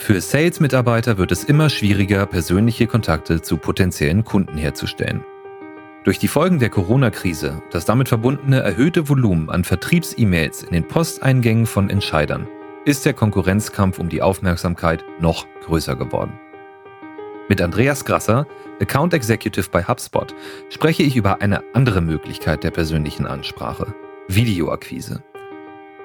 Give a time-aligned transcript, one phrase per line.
[0.00, 5.22] Für Sales-Mitarbeiter wird es immer schwieriger, persönliche Kontakte zu potenziellen Kunden herzustellen.
[6.04, 11.66] Durch die Folgen der Corona-Krise das damit verbundene erhöhte Volumen an Vertriebs-E-Mails in den Posteingängen
[11.66, 12.46] von Entscheidern
[12.86, 16.38] ist der Konkurrenzkampf um die Aufmerksamkeit noch größer geworden.
[17.50, 18.46] Mit Andreas Grasser,
[18.80, 20.34] Account Executive bei HubSpot,
[20.70, 23.94] spreche ich über eine andere Möglichkeit der persönlichen Ansprache,
[24.28, 25.22] Videoakquise.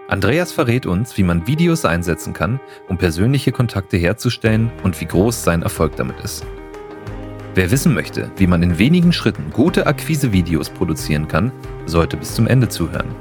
[0.10, 2.60] Andreas verrät uns, wie man Videos einsetzen kann,
[2.90, 6.46] um persönliche Kontakte herzustellen und wie groß sein Erfolg damit ist.
[7.56, 11.52] Wer wissen möchte, wie man in wenigen Schritten gute Akquise-Videos produzieren kann,
[11.86, 13.16] sollte bis zum Ende zuhören.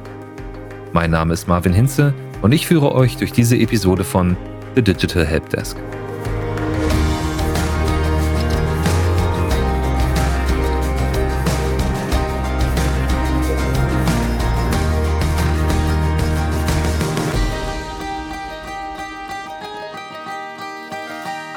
[0.93, 4.37] Mein Name ist Marvin Hinze und ich führe euch durch diese Episode von
[4.75, 5.77] The Digital Helpdesk.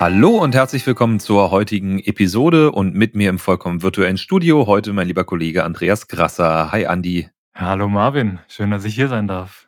[0.08, 4.94] Hallo und herzlich willkommen zur heutigen Episode und mit mir im vollkommen virtuellen Studio heute
[4.94, 6.72] mein lieber Kollege Andreas Grasser.
[6.72, 7.32] Hi Andi.
[7.56, 9.68] Hallo Marvin, schön, dass ich hier sein darf.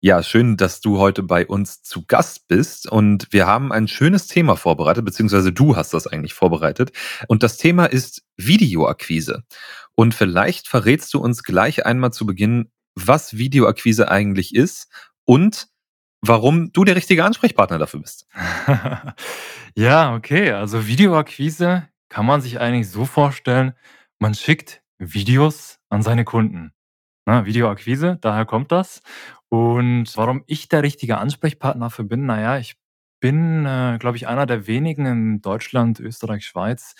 [0.00, 4.28] Ja, schön, dass du heute bei uns zu Gast bist und wir haben ein schönes
[4.28, 6.92] Thema vorbereitet, beziehungsweise du hast das eigentlich vorbereitet
[7.28, 9.42] und das Thema ist Videoakquise.
[9.94, 14.88] Und vielleicht verrätst du uns gleich einmal zu Beginn, was Videoakquise eigentlich ist
[15.26, 15.69] und
[16.22, 18.26] warum du der richtige Ansprechpartner dafür bist.
[19.76, 20.50] Ja, okay.
[20.50, 23.72] Also Videoakquise kann man sich eigentlich so vorstellen,
[24.18, 26.72] man schickt Videos an seine Kunden.
[27.26, 29.02] Ne, Videoakquise, daher kommt das.
[29.48, 32.76] Und warum ich der richtige Ansprechpartner dafür bin, na ja, ich
[33.20, 36.94] bin, äh, glaube ich, einer der wenigen in Deutschland, Österreich, Schweiz,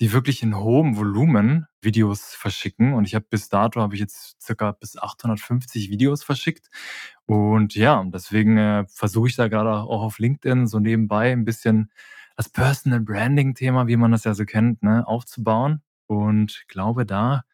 [0.00, 2.94] die wirklich in hohem Volumen Videos verschicken.
[2.94, 6.68] Und ich habe bis dato habe ich jetzt circa bis 850 Videos verschickt.
[7.24, 11.90] Und ja, deswegen äh, versuche ich da gerade auch auf LinkedIn so nebenbei ein bisschen
[12.36, 15.82] das Personal Branding Thema, wie man das ja so kennt, ne, aufzubauen.
[16.06, 17.44] Und glaube da,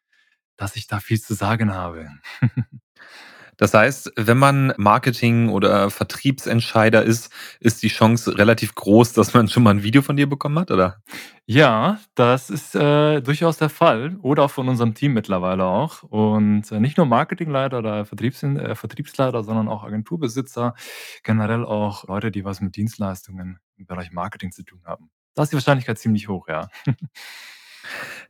[0.57, 2.09] dass ich da viel zu sagen habe.
[3.63, 9.47] Das heißt, wenn man Marketing oder Vertriebsentscheider ist, ist die Chance relativ groß, dass man
[9.47, 11.01] schon mal ein Video von dir bekommen hat, oder?
[11.47, 16.03] Ja, das ist, äh, durchaus der Fall oder auch von unserem Team mittlerweile auch.
[16.03, 20.75] Und, äh, nicht nur Marketingleiter oder Vertriebs äh, Vertriebsleiter, sondern auch Agenturbesitzer,
[21.23, 25.09] generell auch Leute, die was mit Dienstleistungen im Bereich Marketing zu tun haben.
[25.37, 26.69] Da ist die Wahrscheinlichkeit ziemlich hoch, ja.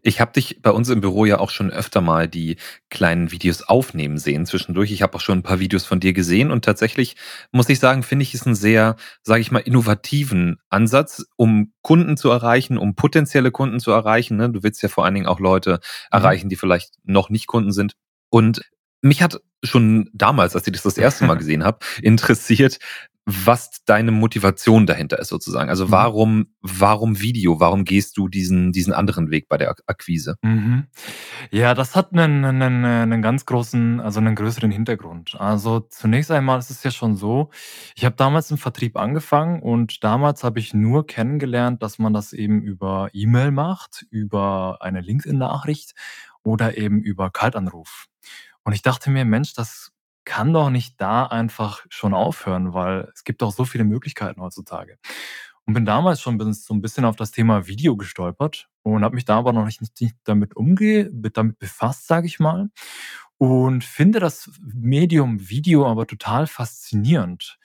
[0.02, 2.56] Ich habe dich bei uns im Büro ja auch schon öfter mal die
[2.90, 4.90] kleinen Videos aufnehmen sehen zwischendurch.
[4.90, 7.16] Ich habe auch schon ein paar Videos von dir gesehen und tatsächlich
[7.52, 12.16] muss ich sagen, finde ich es einen sehr, sage ich mal, innovativen Ansatz, um Kunden
[12.16, 14.36] zu erreichen, um potenzielle Kunden zu erreichen.
[14.36, 14.50] Ne?
[14.50, 15.78] Du willst ja vor allen Dingen auch Leute mhm.
[16.10, 17.94] erreichen, die vielleicht noch nicht Kunden sind.
[18.28, 18.62] Und
[19.02, 22.78] mich hat schon damals, als ich das das erste Mal gesehen habe, interessiert,
[23.24, 25.70] was deine Motivation dahinter ist sozusagen.
[25.70, 25.90] Also mhm.
[25.92, 27.60] warum, warum Video?
[27.60, 30.36] Warum gehst du diesen, diesen anderen Weg bei der Akquise?
[30.42, 30.88] Mhm.
[31.50, 35.36] Ja, das hat einen, einen, einen ganz großen, also einen größeren Hintergrund.
[35.38, 37.50] Also zunächst einmal ist es ja schon so,
[37.94, 42.32] ich habe damals im Vertrieb angefangen und damals habe ich nur kennengelernt, dass man das
[42.32, 45.94] eben über E-Mail macht, über eine LinkedIn-Nachricht
[46.42, 48.06] oder eben über Kaltanruf.
[48.64, 49.91] Und ich dachte mir, Mensch, das
[50.24, 54.98] kann doch nicht da einfach schon aufhören, weil es gibt doch so viele Möglichkeiten heutzutage.
[55.64, 59.24] Und bin damals schon so ein bisschen auf das Thema Video gestolpert und habe mich
[59.24, 62.70] da aber noch nicht nicht damit umge damit befasst, sage ich mal.
[63.38, 67.58] Und finde das Medium Video aber total faszinierend.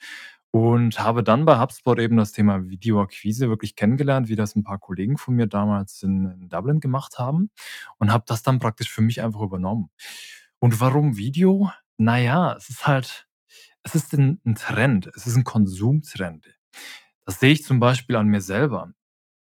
[0.50, 4.78] Und habe dann bei HubSpot eben das Thema Videoakquise wirklich kennengelernt, wie das ein paar
[4.78, 7.50] Kollegen von mir damals in in Dublin gemacht haben
[7.98, 9.90] und habe das dann praktisch für mich einfach übernommen.
[10.60, 11.70] Und warum Video?
[12.00, 13.26] Na ja, es ist halt
[13.84, 15.08] es ist 'n 'n Trend.
[15.16, 16.46] Es ist ein Konsumtrend.
[17.26, 18.92] Das sehe ich zum Beispiel an mir selber.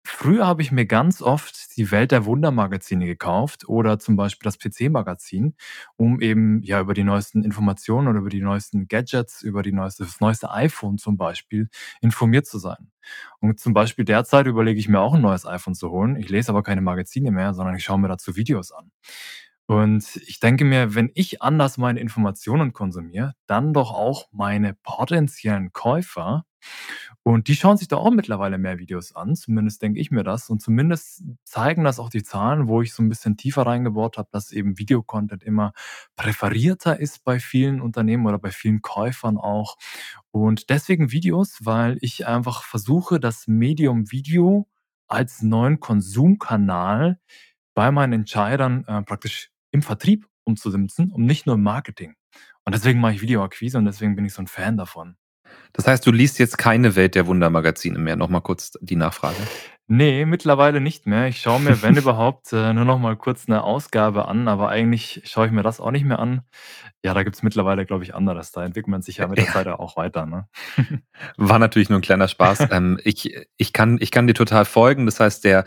[0.06, 4.58] Früher habe ich mir ganz oft die Welt der Wunder-Magazine gekauft oder zum Beispiel das
[4.58, 5.56] PC-Magazin,
[5.97, 10.04] um eben, ja, über die neuesten Informationen oder über die neuesten Gadgets, über die neueste
[10.04, 11.70] das neueste iPhone zum Beispiel
[12.03, 12.91] informiert zu sein.
[13.40, 16.17] Und zum Beispiel derzeit überlege ich mir auch ein neues iPhone zu holen.
[16.17, 18.90] Ich lese aber keine Magazine mehr, sondern ich schaue mir dazu Videos an.
[19.69, 25.75] Und ich denke mir, wenn ich anders meine Informationen konsumiere, dann doch auch meine potenziellen
[25.75, 26.47] Käufer.
[27.23, 30.49] Und die schauen sich da auch mittlerweile mehr Videos an, zumindest denke ich mir das.
[30.49, 34.31] Und zumindest zeigen das auch die Zahlen, wo ich so ein bisschen tiefer reingebohrt habe,
[34.32, 35.73] dass eben Videocontent immer
[36.17, 39.76] präferierter ist bei vielen Unternehmen oder bei vielen Käufern auch.
[40.31, 44.67] Und deswegen Videos, weil ich einfach versuche, das Medium Video
[45.09, 47.21] als neuen Konsumkanal
[47.75, 52.15] bei meinen Entscheidern, äh, praktisch im Vertrieb umzusetzen und nicht nur im Marketing.
[52.65, 55.17] Und deswegen mache ich Videoakquise und deswegen bin ich so ein Fan davon.
[55.73, 58.17] Das heißt, du liest jetzt keine Welt der Wunder-Magazine mehr?
[58.17, 59.37] Noch mal kurz die Nachfrage.
[59.90, 61.29] Ne, mittlerweile nicht mehr.
[61.29, 65.23] Ich schaue mir, wenn überhaupt, äh, nur noch mal kurz 'ne Ausgabe an, aber eigentlich
[65.25, 66.43] schaue ich mir das auch nicht mehr an.
[67.02, 68.52] Ja, da gibt's mittlerweile, glaube ich, anderes.
[68.52, 69.52] Da entwickelt man sich ja mit der Ja.
[69.52, 70.46] Zeit ja auch weiter, ne?
[71.38, 72.67] War natürlich nur 'n kleiner Spaß.
[72.70, 75.06] Ähm, ich ich kann ich kann dir total folgen.
[75.06, 75.64] Das heißt, der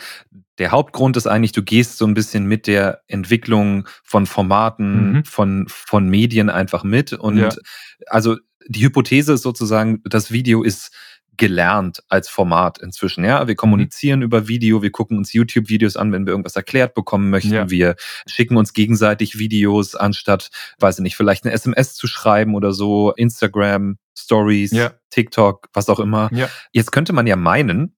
[0.60, 5.26] der Hauptgrund ist eigentlich, du gehst so 'n bisschen mit der Entwicklung von Formaten, Mhm.
[5.26, 7.12] von von Medien einfach mit.
[7.14, 7.20] Ja.
[7.22, 7.62] Und
[8.08, 8.38] also,
[8.68, 10.94] die Hypothese ist sozusagen, das Video ist
[11.42, 13.48] gelernt als Format inzwischen, ja?
[13.48, 13.58] Wir Mhm.
[13.58, 17.52] kommunizieren über Video, wir gucken uns YouTube-Videos an, wenn wir irgendwas erklärt bekommen möchten.
[17.54, 17.68] Ja.
[17.70, 17.96] Wir
[18.28, 23.12] schicken uns gegenseitig Videos, anstatt, weiß ich nicht, vielleicht 'ne SMS zu schreiben oder so,
[23.14, 24.92] Instagram, Stories, Ja.
[25.10, 26.30] TikTok, was auch immer.
[26.32, 26.48] Ja.
[26.74, 27.96] Jetzt könnte man ja meinen,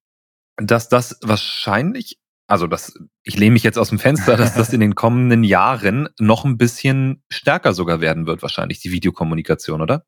[0.57, 2.17] dass das wahrscheinlich
[2.47, 2.93] also, das
[3.23, 7.23] ich lehne mich jetzt aus'm Fenster, dass das in den kommenden Jahren noch 'n bisschen
[7.29, 10.03] stärker sogar werden wird wahrscheinlich, die Videokommunikation, oder?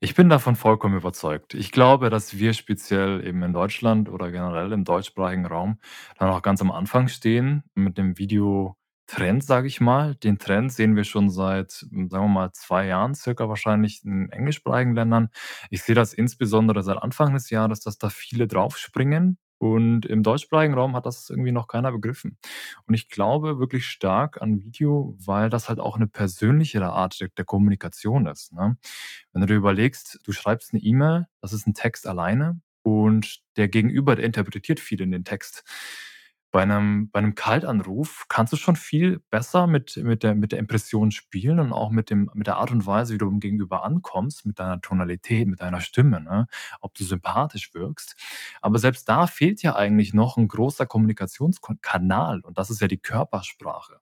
[0.00, 1.52] Ich bin davon vollkommen überzeugt.
[1.54, 5.78] Ich glaube, dass wir speziell eben in Deutschland oder generell im deutschsprachigen Raum
[6.18, 10.14] da noch ganz am Anfang stehen mit dem Videotrend, sage ich mal.
[10.14, 14.94] Den Trend sehen wir schon seit, sagen wir mal, 2 Jahren circa wahrscheinlich in englischsprachigen
[14.94, 15.28] Ländern.
[15.70, 20.74] Ich sehe das insbesondere seit Anfang des Jahres, dass da viele draufspringen und im deutschsprachigen
[20.74, 22.38] Raum hat das irgendwie noch keiner begriffen.
[22.88, 27.28] Und ich glaube wirklich stark an Video, weil das halt auch 'ne persönlichere Art der
[27.38, 28.78] der Kommunikation ist, ne?
[29.32, 33.68] Wenn du dir überlegst, du schreibst 'ne E-Mail, das ist 'n Text alleine und der
[33.68, 35.64] Gegenüber, der interpretiert viel in den Text.
[36.54, 40.58] Bei 'nem bei 'nem Kaltanruf kannst du schon viel besser mit mit der mit der
[40.58, 43.84] Impression spielen und auch mit dem mit der Art und Weise, wie du beim Gegenüber
[43.84, 46.48] ankommst, mit deiner Tonalität, mit deiner Stimme, ne?
[46.80, 48.16] Ob du sympathisch wirkst.
[48.62, 52.88] Aber selbst da fehlt ja eigentlich noch 'n großer Kommunikationskon Kanal und das ist ja
[52.88, 54.00] die Körpersprache.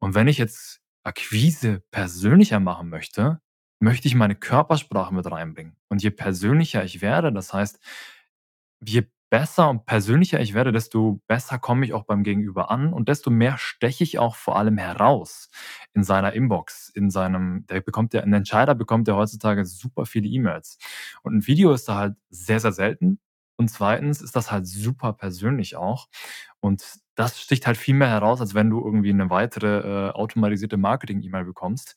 [0.00, 3.40] Und wenn ich jetzt Akquise persönlicher machen möchte,
[3.80, 5.76] möchte ich meine Körpersprache mit reinbringen.
[5.88, 7.78] Und je persönlicher ich werde, das heißt,
[8.86, 13.08] je besser und persönlicher ich werde, desto besser komme ich auch beim Gegenüber an und
[13.08, 15.50] desto mehr steche ich auch vor allem heraus
[15.94, 20.28] in seiner Inbox, in seinem der bekommt ja 'n Entscheider bekommt ja heutzutage super viele
[20.28, 20.78] E-Mails.
[21.22, 23.20] Und 'n Video ist da halt sehr, sehr selten.
[23.58, 24.22] Und 2.
[24.22, 26.08] ist das halt super persönlich auch.
[26.60, 26.84] Und
[27.16, 31.44] das sticht halt viel mehr heraus, als wenn du irgendwie 'ne weitere, äh, automatisierte Marketing-E-Mail
[31.44, 31.96] bekommst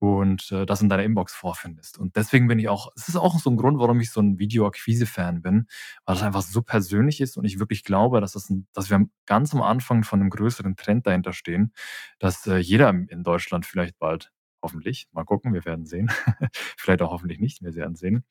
[0.00, 1.98] und, äh, das in deiner Inbox vorfindest.
[1.98, 4.38] Und deswegen bin ich auch es ist auch so 'n Grund, warum ich so 'n
[4.38, 5.66] Video-Akquise-Fan bin,
[6.06, 9.06] weil das einfach so persönlich ist und ich wirklich glaube, dass das 'n dass wir
[9.26, 11.72] ganz am Anfang von 'nem größeren Trend dahinter stehen,
[12.18, 14.32] dass, äh, jeder in Deutschland vielleicht bald
[14.62, 16.10] hoffentlich, mal gucken, wir werden sehen,
[16.78, 18.24] vielleicht auch hoffentlich nicht, wir werden sehen,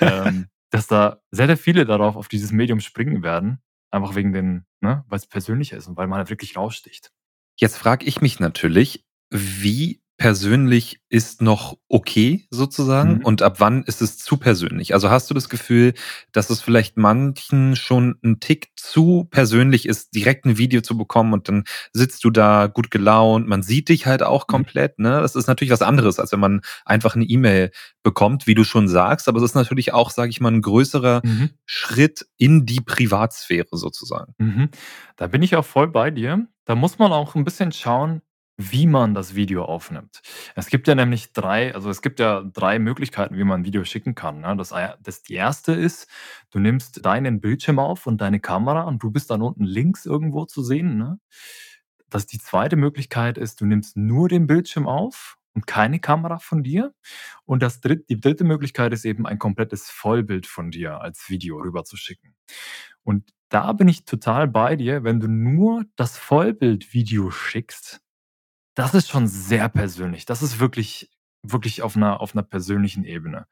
[0.00, 3.60] ähm, dass da sehr, sehr viele darauf auf dieses Medium springen werden,
[3.92, 7.12] einfach wegen den ne, weil's persönlicher ist und weil man halt wirklich raussticht.
[7.58, 13.24] Jetzt frage ich mich natürlich, wie persönlich ist noch okay sozusagen Mhm.
[13.24, 14.94] und ab wann ist es zu persönlich?
[14.94, 15.94] Also, hast du das Gefühl,
[16.30, 21.32] dass es vielleicht manchen schon 'n Tick zu persönlich ist, direkt 'n Video zu bekommen
[21.32, 24.66] und dann sitzt du da gut gelaunt, man sieht dich halt auch Mhm.
[24.66, 25.20] komplett, ne?
[25.20, 27.72] Das ist natürlich was anderes, als wenn man einfach 'ne E-Mail
[28.04, 31.24] bekommt, wie du schon sagst, aber es ist natürlich auch, sage ich mal, 'n größerer
[31.24, 31.50] Mhm.
[31.66, 34.34] Schritt in die Privatsphäre sozusagen.
[34.40, 34.70] Mhm.
[35.16, 36.46] Da bin ich auch voll bei dir.
[36.64, 38.22] Da muss man auch 'n bisschen schauen,
[38.58, 40.20] wie man das Video aufnimmt.
[40.54, 43.84] Es gibt ja nämlich 3 also, es gibt ja 3 Möglichkeiten, wie man 'n Video
[43.84, 44.56] schicken kann, ne?
[44.56, 45.72] Das das die 1.
[45.74, 46.08] ist,
[46.50, 50.44] du nimmst deinen Bildschirm auf und deine Kamera und du bist dann unten links irgendwo
[50.46, 51.18] zu sehen, ne?
[52.10, 52.76] Das die 2.
[52.76, 56.94] Möglichkeit ist, du nimmst nur den Bildschirm auf und keine Kamera von dir.
[57.46, 58.44] Und das dritt die 3.
[58.44, 62.34] Möglichkeit ist eben, ein komplettes Vollbild von dir als Video rüberzuschicken.
[63.04, 68.01] Und da bin ich total bei dir, wenn du nur das Vollbildvideo schickst,
[68.76, 70.26] das ist schon sehr persönlich.
[70.26, 71.10] Das ist wirklich
[71.44, 73.46] wirklich auf 'ner auf 'ner persönlichen Ebene.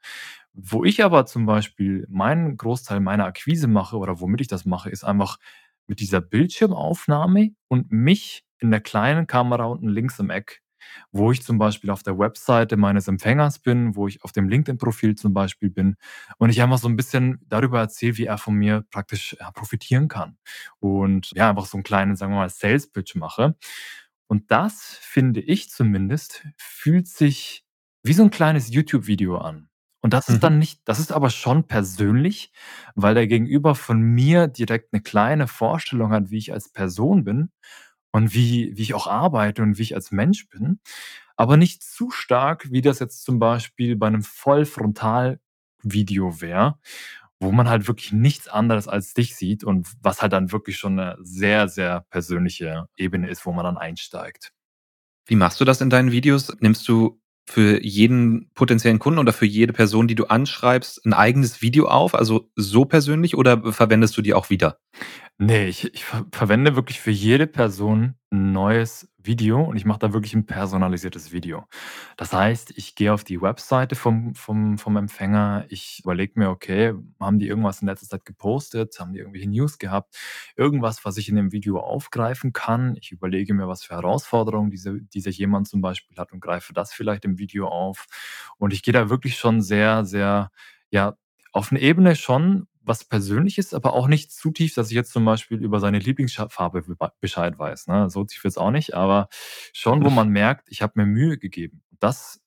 [0.53, 4.89] Wo ich aber zum Beispiel meinen Großteil meiner Akquise mache oder womit ich das mache,
[4.89, 5.37] ist einfach
[5.87, 10.61] mit dieser Bildschirmaufnahme und mich in der kleinen Kamera unten links im Eck,
[11.11, 15.15] wo ich zum Beispiel auf der Webseite meines Empfängers bin, wo ich auf dem LinkedIn-Profil
[15.15, 15.95] zum Beispiel bin
[16.37, 20.37] und ich einfach so 'n bisschen darüber erzähle, wie er von mir praktisch, profitieren kann.
[20.79, 23.55] Und ja, einfach so 'n kleinen, sagen wir mal, Sales-Pitch mache.
[24.31, 27.65] Und das, finde ich zumindest, fühlt sich
[28.01, 29.67] wie so 'n kleines YouTube-Video an.
[30.01, 30.41] Und das ist Mhm.
[30.45, 32.53] dann nicht das ist aber schon persönlich,
[32.95, 37.51] weil der Gegenüber von mir direkt 'ne kleine Vorstellung hat, wie ich als Person bin
[38.13, 40.79] und wie wie ich auch arbeite und wie ich als Mensch bin,
[41.37, 46.79] aber nicht zu stark, wie das jetzt zum Beispiel bei 'nem Vollfrontal-Video wäre,
[47.41, 50.95] wo man halt wirklich nichts anderes als dich sieht und was halt dann wirklich schon
[50.95, 54.51] 'ne sehr, sehr persönliche Ebene ist, wo man dann einsteigt.
[55.27, 56.53] Wie machst du das in deinen Videos?
[56.61, 61.61] Nimmst du für jeden potenziellen Kunden oder für jede Person, die du anschreibst, ein eigenes
[61.61, 64.79] Video auf, also so persönlich oder verwendest du die auch wieder?
[65.39, 69.99] Ne, ich ich ver verwende wirklich für jede Person 'n neues Video und ich mache
[69.99, 71.65] da wirklich 'n personalisiertes Video.
[72.17, 75.65] Das heißt, ich gehe auf die Webseite vom vom vom Empfänger.
[75.69, 78.97] Ich überlege mir: „Okay, haben die irgendwas in letzter Zeit gepostet?
[78.99, 80.15] Haben die irgendwelche News gehabt?
[80.55, 85.01] Irgendwas, was ich in dem Video aufgreifen kann?“ Ich überlege mir, was für Herausforderungen diese
[85.01, 88.05] dieser jemand zum Beispiel hat und greife das vielleicht im Video auf.
[88.57, 90.51] Und ich gehe da wirklich schon sehr, sehr,
[90.91, 91.15] ja,
[91.53, 95.25] auf 'ne Ebene schon was Persönliches, aber auch nicht zu tief, dass ich jetzt zum
[95.25, 96.83] Beispiel über seine Lieblingsscha Farbe
[97.21, 98.09] Bescheid weiß, ne?
[98.09, 99.29] So tief jetzt auch nicht, aber
[99.73, 101.83] schon, wo man merkt, ich habe mir Mühe gegeben.
[101.99, 102.39] Das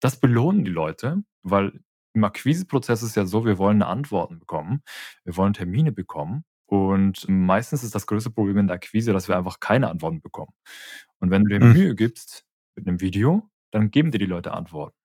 [0.00, 1.80] das belohnen die Leute, weil
[2.14, 4.82] im Akquiseprozess ist ja so, wir wollen Antworten bekommen.
[5.24, 9.36] Wir wollen Termine bekommen und meistens ist das größte Problem in der Akquise, dass wir
[9.38, 10.52] einfach keine Antworten bekommen.
[11.20, 11.76] Und wenn du dir Mhm.
[11.76, 12.44] Mühe gibst
[12.76, 14.96] mit 'nem Video, dann geben dir die Leute Antworten.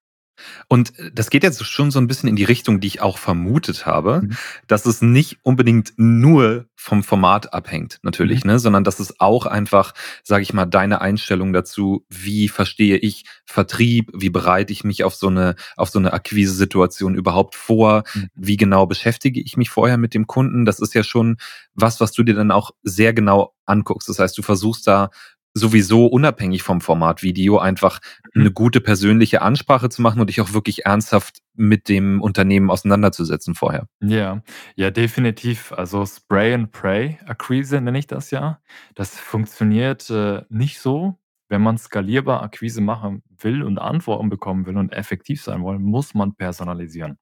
[0.68, 3.18] Und, äh, das geht jetzt schon so 'n bisschen in die Richtung, die ich auch
[3.18, 4.36] vermutet habe, Mhm.
[4.66, 7.98] dass es nicht unbedingt nur vom Format abhängt Mhm.
[8.08, 9.94] natürlich, ne, sondern dass es auch einfach,
[10.24, 15.14] sage ich mal, deine Einstellung dazu, wie verstehe ich Vertrieb, wie bereite ich mich auf
[15.14, 18.28] so 'ne auf so 'ne Akquisesituation überhaupt vor, Mhm.
[18.34, 20.64] wie genau beschäftige ich mich vorher mit dem Kunden?
[20.64, 21.36] Das ist ja schon
[21.74, 24.08] was, was du dir dann auch sehr genau anguckst.
[24.08, 25.10] Das heißt, du versuchst da
[25.54, 28.00] sowieso unabhängig vom Format Video einfach
[28.34, 28.42] Mhm.
[28.44, 33.54] 'ne gute persönliche Ansprache zu machen und dich auch wirklich ernsthaft mit dem Unternehmen auseinanderzusetzen
[33.54, 33.86] vorher.
[34.04, 34.42] Ja,
[34.74, 35.70] ja, definitiv.
[35.72, 38.58] Also, Spray and Pray Akquise nenne ich das ja.
[38.96, 41.18] Das funktioniert, äh, nicht so.
[41.48, 46.14] Wenn man skalierbar Akquise machen will und Antworten bekommen will und effektiv sein wollen, muss
[46.14, 47.18] man personalisieren.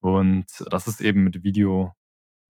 [0.00, 1.94] Und das ist eben mit Video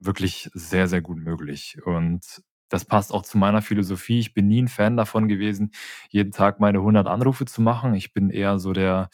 [0.01, 1.79] wirklich sehr, sehr gut möglich.
[1.87, 2.43] Und
[2.75, 4.21] das passt auch zu meiner Philosophie.
[4.21, 5.73] Ich bin nie 'n Fan davon gewesen,
[6.11, 7.95] jeden Tag meine 100 Anrufe zu machen.
[7.95, 9.11] Ich bin eher so der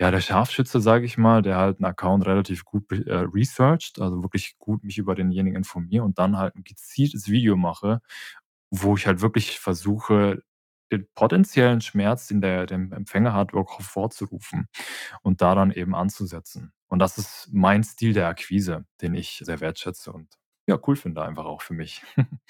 [0.00, 4.22] ja, der Scharfschütze, sage ich mal, der halt 'n Account relativ gut äh, researcht, also
[4.22, 8.00] wirklich gut mich über denjenigen informiere und dann halt 'n gezieltes Video mache,
[8.70, 10.42] wo ich halt wirklich versuche,
[10.92, 14.68] den potenziellen Schmerz, den der der Empfänger hat, auch hervorzurufen
[15.22, 16.72] und da dann eben anzusetzen.
[16.88, 20.28] Und das ist mein Stil der Akquise, den ich sehr wertschätze und,
[20.70, 22.02] ja, cool finde einfach auch für mich.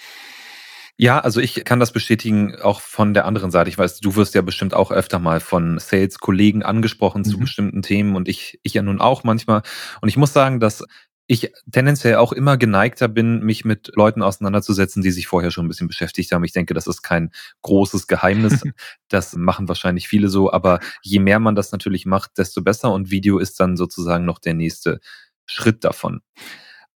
[0.97, 3.71] Ja, also ich kann das bestätigen, auch von der anderen Seite.
[3.71, 7.41] Ich weiß, du wirst ja bestimmt auch öfter mal von Sales-Kollegen angesprochen zu Mhm.
[7.41, 9.62] bestimmten Themen und ich ich ja nun auch manchmal.
[10.03, 10.85] Und ich muss sagen, dass
[11.27, 15.69] ich tendenziell auch immer geneigter bin, mich mit Leuten auseinanderzusetzen, die sich vorher schon 'n
[15.69, 16.45] bisschen beschäftigt haben.
[16.45, 17.31] Ich denke, das ist kein
[17.62, 18.62] großes Geheimnis.
[19.09, 23.11] Das machen wahrscheinlich viele so, aber je mehr man das natürlich macht, desto besser und
[23.11, 25.00] Video ist dann sozusagen noch der nächste
[25.47, 26.21] Schritt davon.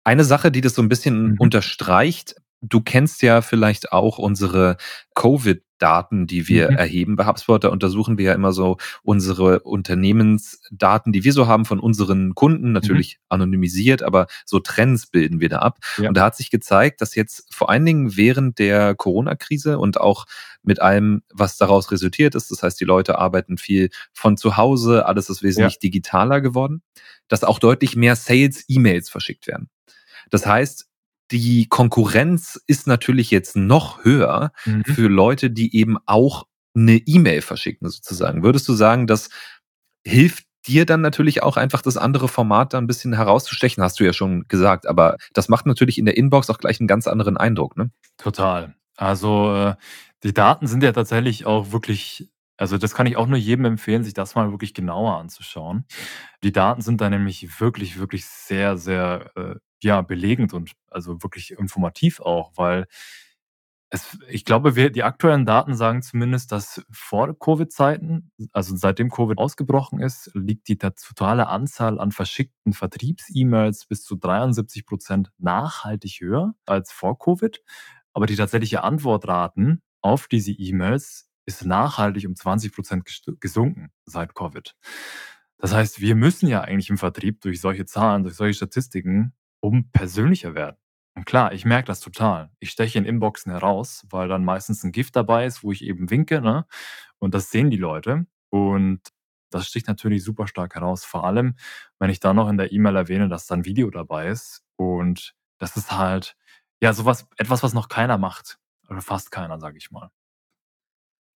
[0.05, 1.35] Eine Sache, die das so 'n bisschen Mhm.
[1.37, 4.77] unterstreicht, du kennst ja vielleicht auch unsere
[5.15, 6.77] Covid-Daten, die wir Mhm.
[6.77, 7.15] erheben.
[7.15, 11.79] Bei HubSpot, da untersuchen wir ja immer so unsere Unternehmensdaten, die wir so haben von
[11.79, 12.73] unseren Kunden, Mhm.
[12.73, 15.77] natürlich anonymisiert, aber so Trends bilden wir da ab.
[15.97, 16.07] Ja.
[16.09, 20.25] Und da hat sich gezeigt, dass jetzt vor allen Dingen während der Corona-Krise und auch
[20.63, 25.05] mit allem, was daraus resultiert ist, das heißt, die Leute arbeiten viel von zu Hause,
[25.07, 25.47] alles ist Ja.
[25.47, 26.81] wesentlich digitaler geworden,
[27.27, 29.69] dass auch deutlich mehr Sales-E-Mails verschickt werden.
[30.31, 30.87] Das heißt,
[31.31, 34.83] die Konkurrenz ist natürlich jetzt noch höher Mhm.
[34.85, 36.45] für Leute, die eben auch
[36.75, 38.43] 'ne E-Mail verschicken sozusagen.
[38.43, 39.29] Würdest du sagen, das
[40.07, 43.83] hilft dir dann natürlich auch einfach das andere Format da 'n bisschen herauszustechen?
[43.83, 46.87] Hast du ja schon gesagt, aber das macht natürlich in der Inbox auch gleich 'n
[46.87, 47.91] ganz anderen Eindruck, ne?
[48.19, 48.75] Total.
[48.97, 49.75] Also, äh,
[50.23, 54.03] die Daten sind ja tatsächlich auch wirklich also, das kann ich auch nur jedem empfehlen,
[54.03, 55.85] sich das mal wirklich genauer anzuschauen.
[56.43, 61.51] Die Daten sind da nämlich wirklich, wirklich sehr, sehr, äh, ja, belegend und also wirklich
[61.51, 62.87] informativ auch, weil
[63.93, 69.37] es ich glaube, wir die aktuellen Daten sagen zumindest, dass vor Covid-Zeiten, also seitdem Covid
[69.37, 76.21] ausgebrochen ist, liegt die ta totale Anzahl an verschickten Vertriebs-E-Mails bis zu 73 % nachhaltig
[76.21, 77.61] höher als vor Covid.
[78.13, 84.35] Aber die tatsächliche Antwortraten auf diese E-Mails ist nachhaltig um 20 % gest gesunken seit
[84.35, 84.73] Covid.
[85.57, 89.89] Das heißt, wir müssen ja eigentlich im Vertrieb durch solche Zahlen, durch solche Statistiken, um
[89.91, 90.77] persönlicher werden.
[91.15, 92.51] Und klar, ich merke das total.
[92.59, 96.09] Ich steche in Inboxen heraus, weil dann meistens 'n GIF dabei ist, wo ich eben
[96.11, 96.65] winke, ne?
[97.19, 98.27] Und das sehen die Leute.
[98.51, 99.01] Und
[99.51, 101.55] das sticht natürlich super stark heraus, vor allem,
[101.99, 104.63] wenn ich dann noch in der E-Mail erwähne, dass da 'n Video dabei ist.
[104.77, 106.35] Und das ist halt,
[106.81, 110.09] ja, so was etwas, was noch keiner macht oder fast keiner, sage ich mal.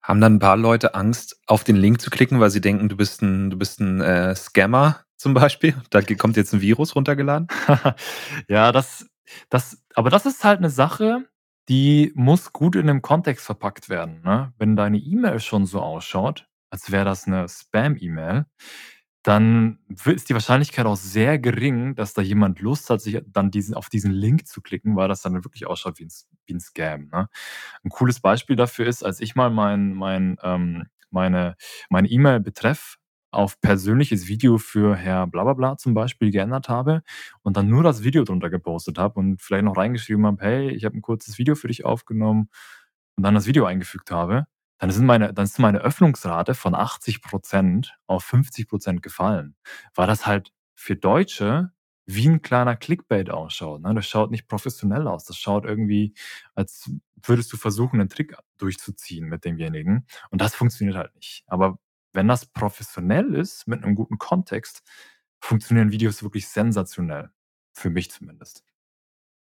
[0.04, 2.96] Haben dann 'n paar Leute Angst, auf den Link zu klicken, weil sie denken, du
[2.98, 5.76] bist 'n du bist 'n, äh, Scammer zum Beispiel?
[5.92, 7.48] Da kommt jetzt 'n Virus runtergeladen?
[8.50, 9.08] Ja, das
[9.50, 11.26] das aber das ist halt 'ne Sache,
[11.70, 14.54] die muss gut in 'nem Kontext verpackt werden, ne?
[14.58, 18.46] Wenn deine E-Mail schon so ausschaut als wäre das 'ne Spam-E-Mail,
[19.24, 23.76] dann ist die Wahrscheinlichkeit auch sehr gering, dass da jemand Lust hat, sich dann diesen
[23.76, 26.60] auf diesen Link zu klicken, weil das dann wirklich ausschaut wie 'n S wie 'n
[26.62, 27.30] Scam, ne?
[27.86, 31.56] 'N cooles Beispiel dafür ist, als ich mal mein mein, ähm meine
[31.90, 32.98] mein E-Mail-Betreff
[33.36, 37.04] auf persönliches Video für Herr Blablablub zum Beispiel geändert habe
[37.44, 40.86] und dann nur das Video drunter gepostet habe und vielleicht noch reingeschrieben habe: „Hey, ich
[40.86, 42.50] habe 'n kurzes Video für dich aufgenommen“
[43.18, 44.46] und dann das Video eingefügt habe,
[44.80, 49.56] dann sind meine dann ist meine Öffnungsrate von 80 % auf 50 % gefallen,
[49.96, 51.72] weil das halt für Deutsche
[52.08, 53.94] wie 'n kleiner Clickbait ausschaut, ne?
[53.96, 55.26] Das schaut nicht professionell aus.
[55.26, 56.14] Das schaut irgendwie,
[56.56, 56.92] als
[57.24, 61.44] würdest du versuchen, 'nen Trick durchzuziehen mit demjenigen und das funktioniert halt nicht.
[61.48, 61.80] Aber
[62.16, 64.84] wenn das professionell ist mit 'nem guten Kontext,
[65.42, 67.32] funktionieren Videos wirklich sensationell,
[67.74, 68.64] für mich zumindest.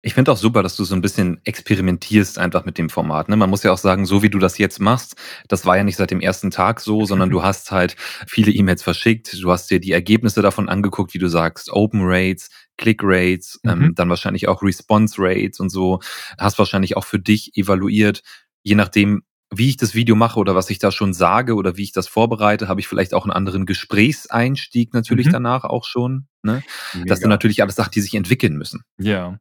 [0.05, 3.37] Ich finde auch super, dass du so 'n bisschen experimentierst einfach mit dem Format, ne?
[3.37, 5.15] Man muss ja auch sagen, so wie du das jetzt machst,
[5.47, 6.51] das war ja nicht seit dem 1.
[6.51, 7.95] Tag so, sondern du hast halt
[8.27, 9.33] viele E-Mails verschickt.
[9.41, 13.91] Du hast dir die Ergebnisse davon angeguckt, wie du sagst, Open Rates, Click Rates, ähm,
[13.91, 13.95] Mhm.
[13.95, 15.99] dann wahrscheinlich auch Response Rates und so.
[16.37, 18.23] Hast wahrscheinlich auch für dich evaluiert,
[18.63, 19.23] je nachdem,
[19.57, 22.07] wie ich das Video mache oder was ich da schon sage oder wie ich das
[22.07, 25.29] vorbereite, habe ich vielleicht auch 'n anderen Gesprächseinstieg natürlich Mhm.
[25.29, 26.63] danach auch schon, ne?
[27.07, 28.83] Das sind natürlich alles Sachen, die sich entwickeln müssen.
[28.99, 29.39] Ja.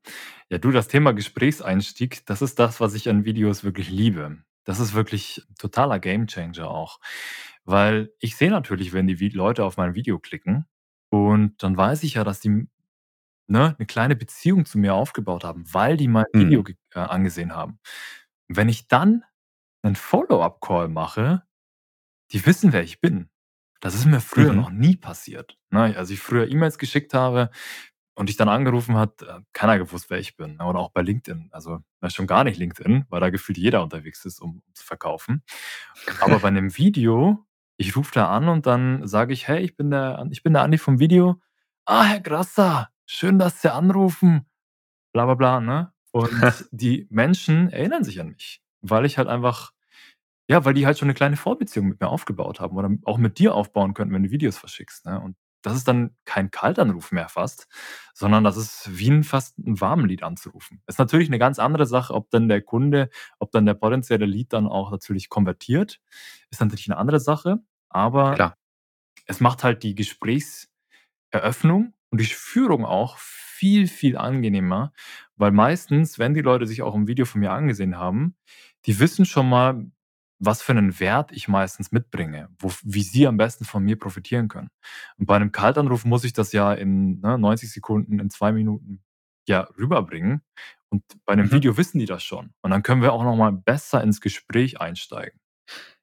[0.50, 4.38] Ja, du, das Thema Gesprächseinstieg, das ist das, was ich an Videos wirklich liebe.
[4.64, 7.00] Das ist wirklich totaler Gamechanger auch,
[7.64, 10.66] weil ich sehe natürlich, wenn die Leute auf mein Video klicken
[11.10, 12.68] und dann weiß ich ja, dass die
[13.48, 16.64] ne, 'ne kleine Beziehung zu mir aufgebaut haben, weil die mein Video Mhm.
[16.64, 17.80] ge äh, angesehen haben.
[18.48, 19.24] Wenn ich dann
[19.84, 21.42] 'nen Follow-up-Call mache
[22.32, 23.28] die wissen, wer ich bin.
[23.80, 24.56] Das ist mir früher Mhm.
[24.56, 25.96] noch nie passiert, ne?
[25.96, 27.50] Als ich früher E-Mails geschickt habe
[28.16, 30.66] und dich dann angerufen hat, hat keiner gewusst, wer ich bin, ne?
[30.66, 31.50] Oder auch bei LinkedIn.
[31.52, 35.42] Also, schon gar nicht LinkedIn, weil da gefühlt jeder unterwegs ist, um zu verkaufen.
[36.20, 37.46] Aber bei 'nem Video
[37.78, 40.62] ich rufe da an und dann sage ich: „Hey, ich bin der ich bin der
[40.64, 41.40] Andi vom Video.“
[41.86, 44.46] „Ah, Herr Grasser, schön, dass Sie anrufen“,
[45.14, 45.92] bla bla bla, ne?
[46.12, 49.72] Und die Menschen erinnern sich an mich, weil ich halt einfach
[50.50, 53.38] ja, weil die halt schon 'ne kleine Vorbeziehung mit mir aufgebaut haben oder auch mit
[53.38, 55.20] dir aufbauen könnten, wenn du Videos verschickst, ne?
[55.20, 57.68] Und das ist dann kein Kaltanruf mehr fast,
[58.14, 60.82] sondern das ist wie 'n fast 'n Warmlied anzurufen.
[60.88, 64.52] Ist natürlich 'ne ganz andere Sache, ob dann der Kunde ob dann der potenzielle Lead
[64.54, 66.00] dann auch natürlich konvertiert,
[66.50, 67.58] ist natürlich 'ne andere Sache,
[67.90, 68.54] aber Klar.
[69.26, 74.92] es macht halt die Gesprächseröffnung und die Führung auch viel, viel angenehmer,
[75.36, 78.36] weil meistens, wenn die Leute sich auch 'n Video von mir angesehen haben,
[78.86, 79.86] die wissen schon mal,
[80.40, 84.48] was für 'nen Wert ich meistens mitbringe, wof wie sie am besten von mir profitieren
[84.48, 84.70] können.
[85.18, 89.02] Und bei 'nem Kaltanruf muss ich das ja in, ne, 90 Sekunden, in 2 Minuten,
[89.48, 90.42] ja, rüberbringen
[90.90, 91.52] und bei 'nem Mhm.
[91.52, 94.80] Video wissen die das schon und dann können wir auch noch mal besser ins Gespräch
[94.80, 95.38] einsteigen.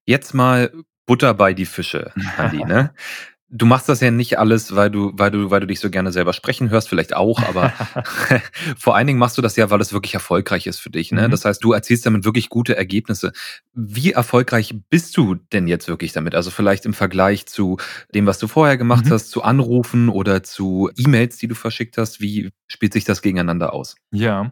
[0.07, 0.73] Jetzt mal
[1.07, 2.93] Butter bei die Fische, Andi, ne?
[3.51, 6.11] Du machst das ja nicht alles, weil du weil du weil du dich so gerne
[6.11, 7.73] selber sprechen hörst, vielleicht auch, aber
[8.77, 11.27] vor allen Dingen machst du das ja, weil es wirklich erfolgreich ist für dich, ne?
[11.27, 11.31] Mhm.
[11.31, 13.31] Das heißt, du erzielst damit wirklich gute Ergebnisse.
[13.73, 16.35] Wie erfolgreich bist du denn jetzt wirklich damit?
[16.35, 17.77] Also, vielleicht im Vergleich zu
[18.13, 19.11] dem, was du vorher gemacht Mhm.
[19.13, 22.21] hast, zu Anrufen oder zu E-Mails, die du verschickt hast.
[22.21, 23.95] Wie spielt sich das gegeneinander aus?
[24.11, 24.51] Ja.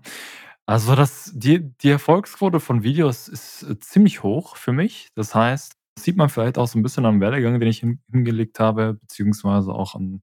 [0.66, 5.10] Also, das die die Erfolgsquote von Videos ist, äh, ziemlich hoch für mich.
[5.16, 8.60] Das heißt, sieht man vielleicht auch so 'n bisschen am Werdegang, den ich hin hingelegt
[8.60, 10.22] habe, beziehungsweise auch an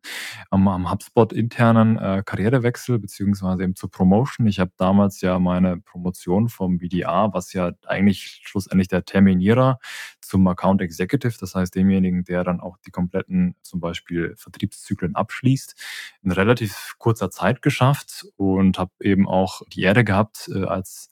[0.51, 4.47] am am HubSpot internen, äh, Karrierewechsel, beziehungsweise eben zur Promotion.
[4.47, 9.79] Ich habe damals ja meine Promotion vom BDA, was ja eigentlich schlussendlich der Terminierer
[10.21, 15.75] zum Account Executive, das heißt demjenigen, der dann auch die kompletten, zum Beispiel Vertriebszyklen abschließt,
[16.23, 21.09] in relativ kurzer Zeit geschafft und habe eben auch die Ehre gehabt, äh, als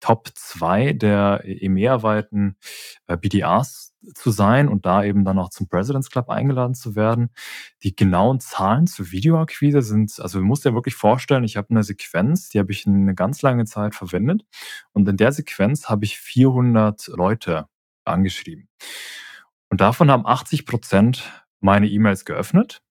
[0.00, 2.56] Top 2 der EMEA-weiten,
[3.08, 7.30] äh, BDAs zu sein und da eben dann auch zum President's Club eingeladen zu werden.
[7.82, 11.82] Die genauen Zahlen zur Videoakquise sind also, du musst dir wirklich vorstellen, ich habe 'ne
[11.82, 14.44] Sequenz, die habe ich 'ne ganz lange Zeit verwendet
[14.92, 17.66] und in der Sequenz habe ich 400 Leute
[18.04, 18.68] angeschrieben.
[19.70, 22.82] Und davon haben 80 % meine E-Mails geöffnet,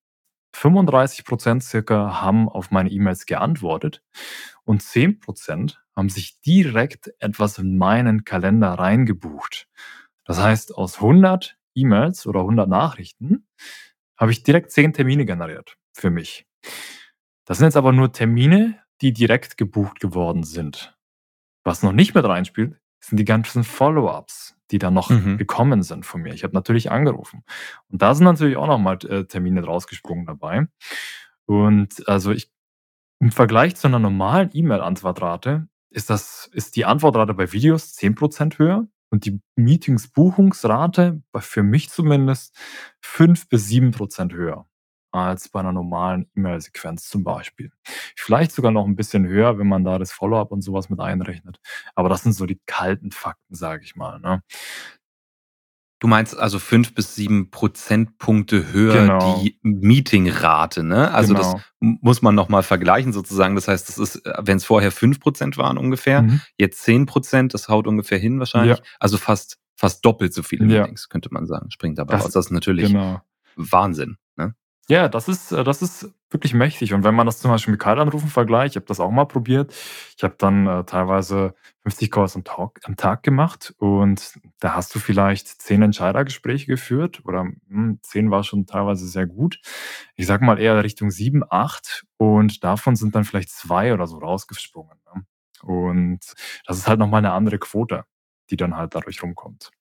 [0.55, 4.03] 35 % circa haben auf meine E-Mails geantwortet
[4.65, 9.67] und 10 % haben sich direkt etwas in meinen Kalender reingebucht.
[10.27, 13.47] Das heißt, aus 100 E-Mails oder 100 Nachrichten
[14.17, 16.45] habe ich direkt 10 Termine generiert für mich.
[17.47, 20.97] Das sind jetzt aber nur Termine, die direkt gebucht geworden sind.
[21.65, 25.37] Was noch nicht mit reinspielt, sind die ganzen Follow-ups, die dann noch Mhm.
[25.37, 26.33] gekommen sind von mir.
[26.33, 27.43] Ich habe natürlich angerufen
[27.89, 30.67] und da sind natürlich auch noch mal, äh, Termine rausgesprungen dabei.
[31.47, 32.51] Und, also, ich
[33.21, 38.59] im Vergleich zu 'ner normalen E-Mail-Antwortrate ist das ist die Antwortrate bei Videos 10 %
[38.59, 42.53] höher und die Meetings-Buchungsrate war für mich zumindest
[43.01, 44.67] 5 bis 7% höher
[45.13, 47.71] als bei einer normalen E-Mail-Sequenz zum Beispiel.
[48.17, 51.61] Vielleicht sogar noch ein bisschen höher, wenn man da das Follow-up und sowas mit einrechnet.
[51.95, 54.43] Aber das sind so die kalten Fakten, sage ich mal, ne?
[56.01, 59.41] Du meinst also 5 bis 7 Prozentpunkte höher Genau.
[59.43, 61.11] die Meetingrate, ne?
[61.13, 61.61] Also, das Genau.
[61.81, 63.55] m muss man noch mal vergleichen sozusagen.
[63.55, 66.41] Das heißt, das ist, äh, wenn's vorher 5% waren ungefähr, Mhm.
[66.57, 68.77] jetzt 10% das haut ungefähr hin wahrscheinlich.
[68.79, 68.83] Ja.
[68.99, 70.81] Also, fast fast doppelt so viele Ja.
[70.81, 72.31] Meetings, könnte man sagen, springt dabei Das raus.
[72.33, 73.21] Das ist natürlich genau.
[73.57, 74.17] Wahnsinn?
[74.89, 76.93] Ja, das ist äh, das ist wirklich mächtig.
[76.93, 79.73] Und wenn man das zum Beispiel mit Kaltanrufen vergleicht, ich habe das auch mal probiert.
[80.15, 84.93] Ich habe dann, äh, teilweise 50 Calls am Tag am Tag gemacht und da hast
[84.93, 89.59] du vielleicht 10 Entscheidergespräche geführt oder, hm, 10 war schon teilweise sehr gut.
[90.15, 94.17] Ich sage mal eher Richtung 7, 8 und davon sind dann vielleicht 2 oder so
[94.19, 95.23] rausgesprungen, ne?
[95.63, 96.19] Und
[96.67, 98.03] das ist halt noch mal 'ne andere Quote,
[98.51, 99.71] die dann halt dadurch rumkommt.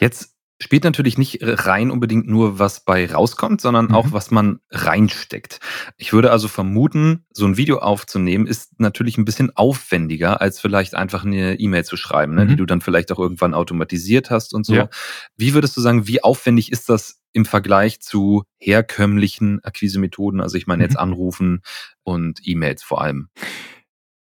[0.00, 4.12] Jetzt spielt natürlich nicht rein unbedingt nur, was bei rauskommt, sondern auch, Mhm.
[4.12, 5.60] was man reinsteckt.
[5.96, 10.94] Ich würde also vermuten, so 'n Video aufzunehmen ist natürlich 'n bisschen aufwendiger, als vielleicht
[10.94, 12.58] einfach 'ne E-Mail zu schreiben, ne, die Mhm.
[12.58, 14.74] du dann vielleicht auch irgendwann automatisiert hast und so.
[14.74, 14.88] Ja.
[15.36, 20.40] Wie würdest du sagen, wie aufwendig ist das im Vergleich zu herkömmlichen Akquisemethoden?
[20.42, 21.00] Also, ich meine jetzt Mhm.
[21.00, 21.62] Anrufen
[22.02, 23.28] und E-Mails vor allem.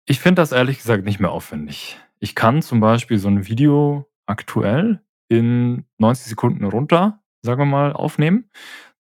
[0.08, 1.98] Ich finde das ehrlich gesagt nicht mehr aufwendig.
[2.20, 7.94] Ich kann zum Beispiel so 'n Video aktuell in 90 Sekunden runter, sagen wir mal,
[7.94, 8.50] aufnehmen.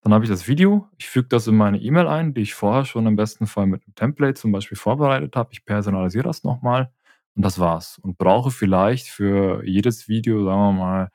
[0.03, 2.85] Dann habe ich das Video, ich füge das in meine E-Mail ein, die ich vorher
[2.85, 5.49] schon im besten Fall mit 'nem Template zum Beispiel vorbereitet habe.
[5.53, 6.91] Ich personalisiere das noch mal
[7.35, 7.99] und das war's.
[8.03, 11.09] Und brauche vielleicht für jedes Video, sagen wir mal,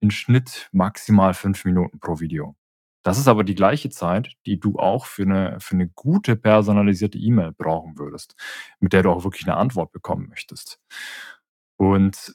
[0.00, 2.56] im Schnitt maximal 5 Minuten pro Video.
[3.04, 7.18] Das ist aber die gleiche Zeit, die du auch für 'ne für 'ne gute personalisierte
[7.18, 8.36] E-Mail brauchen würdest,
[8.80, 10.76] mit der du auch wirklich 'ne Antwort bekommen möchtest.
[11.80, 12.34] Und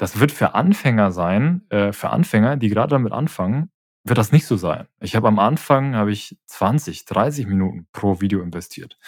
[0.00, 3.70] das wird für Anfänger sein äh, für Anfänger, die grade damit anfangen,
[4.06, 4.86] wird das nicht so sein.
[5.00, 8.98] Ich habe am Anfang habe ich 20, 30 Minuten pro Video investiert.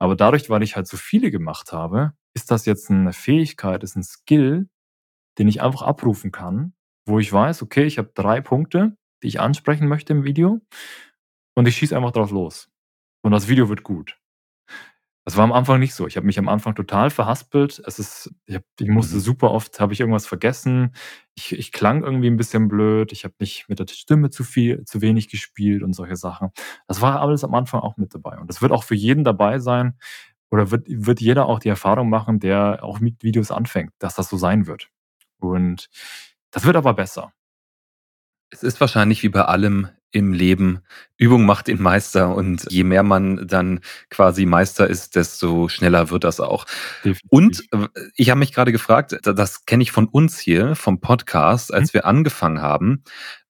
[0.00, 3.96] Aber dadurch, weil ich halt so viele gemacht habe, ist das jetzt 'ne Fähigkeit, ist
[3.96, 4.68] 'n Skill,
[5.38, 6.74] den ich einfach abrufen kann,
[7.06, 10.60] wo ich weiß: „Okay, ich habe 3 Punkte, die ich ansprechen möchte im Video
[11.56, 12.70] und ich schieße einfach drauf los
[13.24, 14.18] und das Video wird gut.“
[15.26, 16.08] Das war am Anfang nicht so.
[16.08, 17.80] Ich habe mich am Anfang total verhaspelt.
[17.86, 19.20] Es ist ich habe ich musste Mhm.
[19.20, 20.94] super oft habe ich irgendwas vergessen.
[21.36, 23.12] Ich ich klang irgendwie 'n bisschen blöd.
[23.12, 26.50] Ich habe nicht mit der Stimme zu viel zu wenig gespielt und solche Sachen.
[26.88, 28.36] Das war alles am Anfang auch mit dabei.
[28.38, 29.96] Und das wird auch für jeden dabei sein
[30.50, 34.28] oder wird wird jeder auch die Erfahrung machen, der auch mit Videos anfängt, dass das
[34.28, 34.88] so sein wird.
[35.40, 35.88] Und
[36.52, 37.32] das wird aber besser.
[38.52, 40.80] Es ist wahrscheinlich wie bei allem im Leben,
[41.18, 46.24] Übung macht den Meister und je mehr man dann quasi Meister ist, desto schneller wird
[46.24, 46.66] das auch.
[47.28, 47.90] Und, Definitiv.
[47.96, 51.76] w ich habe mich grade gefragt, das kenne ich von uns hier vom Podcast, Mhm.
[51.76, 53.02] als wir angefangen haben.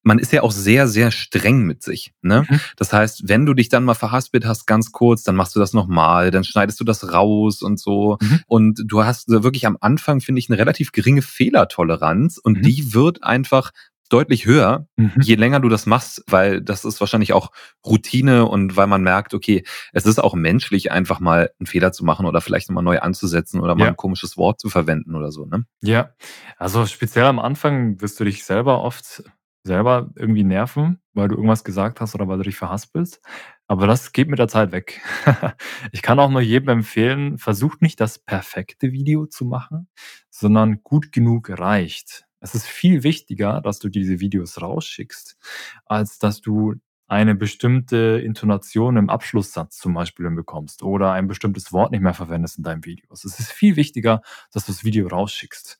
[0.05, 2.45] Man ist ja auch sehr, sehr streng mit sich, ne?
[2.49, 2.59] Mhm.
[2.77, 5.73] Das heißt, wenn du dich dann mal verhaspelt hast, ganz kurz, dann machst du das
[5.73, 8.17] noch mal, dann schneidest du das raus und so.
[8.21, 8.41] Mhm.
[8.47, 12.61] Und du hast wirklich am Anfang, finde ich, 'ne relativ geringe Fehlertoleranz und Mhm.
[12.63, 13.71] die wird einfach
[14.13, 15.13] deutlich höher, Mhm.
[15.21, 17.51] je länger du das machst, weil das ist wahrscheinlich auch
[17.85, 22.05] Routine und weil man merkt, okay, es ist auch menschlich, einfach mal 'n Fehler zu
[22.05, 23.91] machen oder vielleicht noch mal neu anzusetzen oder mal Ja.
[23.91, 25.65] 'n komisches Wort zu verwenden oder so, ne?
[25.83, 26.11] Ja,
[26.57, 29.23] also speziell am Anfang wirst du dich selber oft
[29.65, 33.21] selber irgendwie nerven, weil du irgendwas gesagt hast oder weil du dich verhaspelst.
[33.67, 35.01] Aber das geht mit der Zeit weg.
[35.93, 39.87] Ich kann auch nur jedem empfehlen, versucht nicht das perfekte Video zu machen,
[40.29, 42.25] sondern gut genug reicht.
[42.43, 45.37] Es ist viel wichtiger, dass du diese Videos rausschickst,
[45.85, 46.75] als dass du
[47.07, 52.57] eine bestimmte Intonation im Abschlusssatz zum Beispiel hinbekommst oder ein bestimmtes Wort nicht mehr verwendest
[52.57, 53.23] in deinen Videos.
[53.25, 55.79] Es ist viel wichtiger, dass du das Video rausschickst,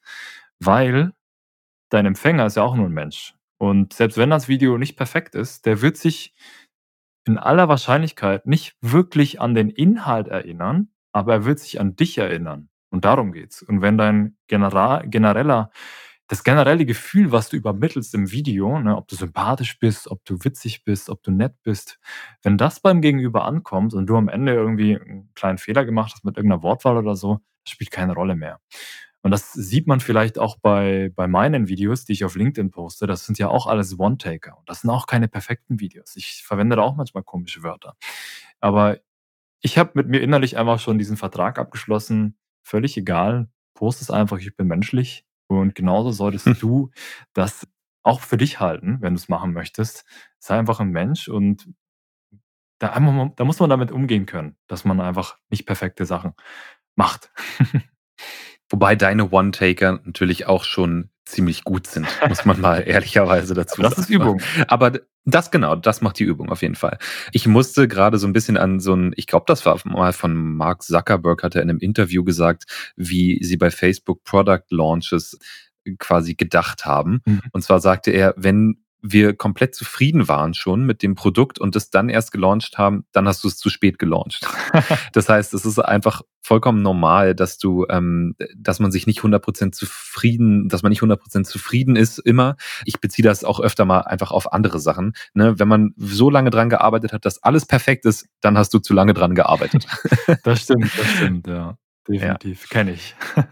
[0.59, 1.11] weil
[1.89, 3.35] dein Empfänger ist ja auch nur 'n Mensch.
[3.59, 6.33] Und selbst wenn das Video nicht perfekt ist, der wird sich
[7.25, 12.17] in aller Wahrscheinlichkeit nicht wirklich an den Inhalt erinnern, aber er wird sich an dich
[12.17, 12.69] erinnern.
[12.89, 13.61] Und darum geht's.
[13.63, 15.71] Und wenn dein genereller
[16.33, 20.37] das generelle Gefühl, was du übermittelst im Video, ne, ob du sympathisch bist, ob du
[20.43, 21.99] witzig bist, ob du nett bist,
[22.43, 26.25] wenn das beim Gegenüber ankommt und du am Ende irgendwie 'n kleinen Fehler gemacht hast
[26.25, 28.59] mit irgend 'ner Wortwahl oder so, spielt keine Rolle mehr.
[29.23, 33.07] Und das sieht man vielleicht auch bei bei meinen Videos, die ich auf LinkedIn poste.
[33.07, 36.15] Das sind ja auch alles One-Taker und das sind auch keine perfekten Videos.
[36.17, 37.95] Ich verwende da auch manchmal komische Wörter.
[38.61, 38.99] Aber
[39.61, 44.39] ich habe mit mir innerlich einfach schon diesen Vertrag abgeschlossen: Völlig egal, poste es einfach,
[44.39, 45.23] ich bin menschlich.
[45.47, 46.91] Und genauso solltest du
[47.33, 47.67] das
[48.03, 50.05] auch für dich halten, wenn du's machen möchtest.
[50.39, 51.67] Sei einfach 'n Mensch und
[52.81, 56.33] da einmal da muss man damit umgehen können, dass man einfach nicht perfekte Sachen
[56.95, 57.31] macht.
[58.69, 63.95] Wobei deine One-Taker natürlich auch schon ziemlich gut sind, muss man mal ehrlicherweise dazu sagen.
[63.95, 64.41] Das ist Übung.
[64.67, 64.91] Aber
[65.25, 66.97] das genau, das macht die Übung auf jeden Fall.
[67.31, 70.35] Ich musste gerade so ein bisschen an so ein, ich glaube, das war mal von
[70.35, 72.65] Mark Zuckerberg, hat er in einem Interview gesagt,
[72.95, 75.37] wie sie bei Facebook Product Launches
[75.99, 77.21] quasi gedacht haben.
[77.25, 77.41] Mhm.
[77.51, 81.89] Und zwar sagte er, wenn wir komplett zufrieden waren schon mit dem Produkt und es
[81.89, 84.47] dann erst gelauncht haben, dann hast du es zu spät gelauncht.
[85.13, 89.73] das heißt, es ist einfach vollkommen normal, dass du, ähm, dass man sich nicht 100%
[89.73, 92.55] zufrieden, dass man nicht 100% zufrieden ist immer.
[92.85, 95.13] Ich beziehe das auch öfter mal einfach auf andere Sachen.
[95.33, 95.59] Ne?
[95.59, 98.93] Wenn man so lange dran gearbeitet hat, dass alles perfekt ist, dann hast du zu
[98.93, 99.85] lange dran gearbeitet.
[100.43, 101.77] das stimmt, das stimmt, ja.
[102.07, 102.67] Definitiv, ja.
[102.69, 103.15] kenne ich.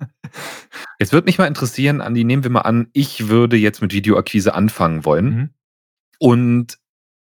[1.00, 4.54] Jetzt würde mich mal interessieren, Andi, nehmen wir mal an, ich würde jetzt mit Videoakquise
[4.54, 5.26] anfangen wollen.
[5.26, 5.50] Mhm.
[6.20, 6.78] Und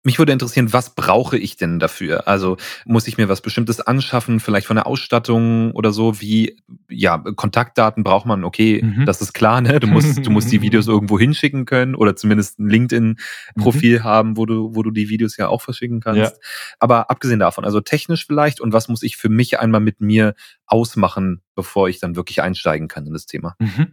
[0.04, 2.26] mich würde interessieren, was brauche ich denn dafür?
[2.26, 6.20] Also muss ich mir was Bestimmtes anschaffen, vielleicht von der Ausstattung oder so?
[6.20, 6.56] Wie,
[6.88, 9.06] ja, Kontaktdaten braucht man, okay, mhm.
[9.06, 9.78] das ist klar, ne?
[9.78, 14.04] Du musst, du musst die Videos irgendwo hinschicken können oder zumindest ein LinkedIn-Profil mhm.
[14.04, 16.32] haben, wo du, wo du die Videos ja auch verschicken kannst.
[16.32, 16.38] Ja.
[16.80, 20.34] Aber abgesehen davon, also technisch vielleicht und was muss ich für mich einmal mit mir
[20.66, 23.54] ausmachen, bevor ich dann wirklich einsteigen kann in das Thema?
[23.60, 23.88] Mhm.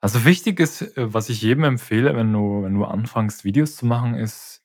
[0.00, 3.86] Also wichtig ist, äh, was ich jedem empfehle, wenn du, wenn du anfängst, Videos zu
[3.86, 4.59] machen, ist,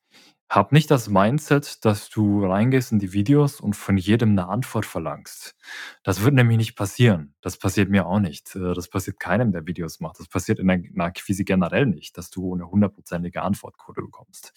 [0.49, 4.85] hab nicht das Mindset, dass du reingehst in die Videos und von jedem eine Antwort
[4.85, 5.55] verlangst.
[6.03, 7.33] Das wird nämlich nicht passieren.
[7.41, 8.55] Das passiert mir auch nicht.
[8.55, 10.19] Äh, das passiert keinem, der Videos macht.
[10.19, 14.53] Das passiert in der in der Akquise generell nicht, dass du eine hundertprozentige Antwortquote bekommst.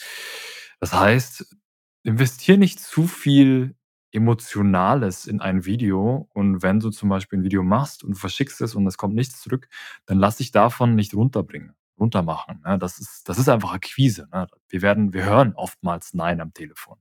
[0.80, 1.56] Das heißt,
[2.04, 3.74] investier nicht zu viel
[4.12, 8.74] Emotionales in ein Video und wenn du zum Beispiel ein Video machst und verschickst es
[8.74, 9.68] und es kommt nichts zurück,
[10.06, 12.62] dann lass dich davon nicht runterbringen runtermachen.
[12.64, 12.78] Ne?
[12.78, 14.28] Das, ist, das ist einfach Akquise.
[14.32, 14.46] Ne?
[14.68, 16.98] Wir, werden, wir hören oftmals Nein am Telefon.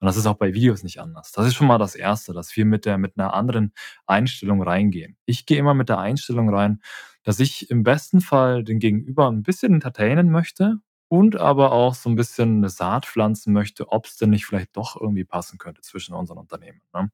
[0.00, 1.32] Und das ist auch bei Videos nicht anders.
[1.32, 3.72] Das ist schon mal das Erste, dass wir mit, der, mit einer anderen
[4.06, 5.16] Einstellung reingehen.
[5.24, 6.80] Ich gehe immer mit der Einstellung rein,
[7.22, 12.08] dass ich im besten Fall den Gegenüber ein bisschen entertainen möchte und aber auch so
[12.08, 15.80] ein bisschen eine Saat pflanzen möchte, ob es denn nicht vielleicht doch irgendwie passen könnte
[15.80, 16.80] zwischen unseren Unternehmen.
[16.94, 17.10] Ne?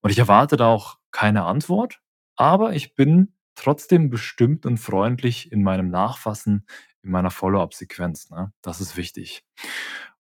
[0.00, 2.00] Und ich erwarte da auch keine Antwort,
[2.34, 6.66] aber ich bin trotzdem bestimmt und freundlich in meinem Nachfassen,
[7.02, 8.30] in meiner Follow-up-Sequenz.
[8.30, 8.52] Ne?
[8.62, 9.44] Das ist wichtig.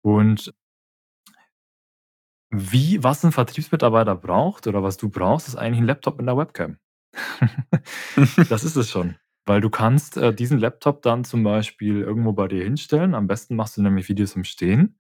[0.02, 0.54] Und
[2.50, 6.38] wie, was ein Vertriebsmitarbeiter braucht oder was du brauchst, ist eigentlich ein Laptop mit einer
[6.38, 6.78] Webcam.
[8.50, 9.16] das ist es schon.
[9.46, 13.14] Weil du kannst äh, diesen Laptop dann zum Beispiel irgendwo bei dir hinstellen.
[13.16, 15.00] Am besten machst du nämlich Videos im Stehen.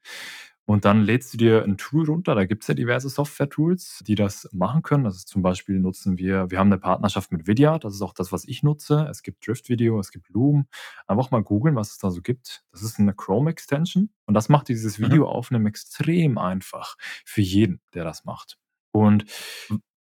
[0.65, 2.35] Und dann lädst du dir ein Tool runter.
[2.35, 5.05] Da gibt es ja diverse Software-Tools, die das machen können.
[5.05, 7.79] Also zum Beispiel nutzen wir, wir haben eine Partnerschaft mit Vidya.
[7.79, 9.05] Das ist auch das, was ich nutze.
[9.09, 10.67] Es gibt Drift Video, es gibt Loom.
[11.05, 12.63] Einfach mal googeln, was es da so gibt.
[12.71, 14.09] Das ist eine Chrome-Extension.
[14.25, 15.05] Und das macht dieses mhm.
[15.05, 16.95] Video aufnehmen extrem einfach
[17.25, 18.57] für jeden, der das macht.
[18.93, 19.25] Und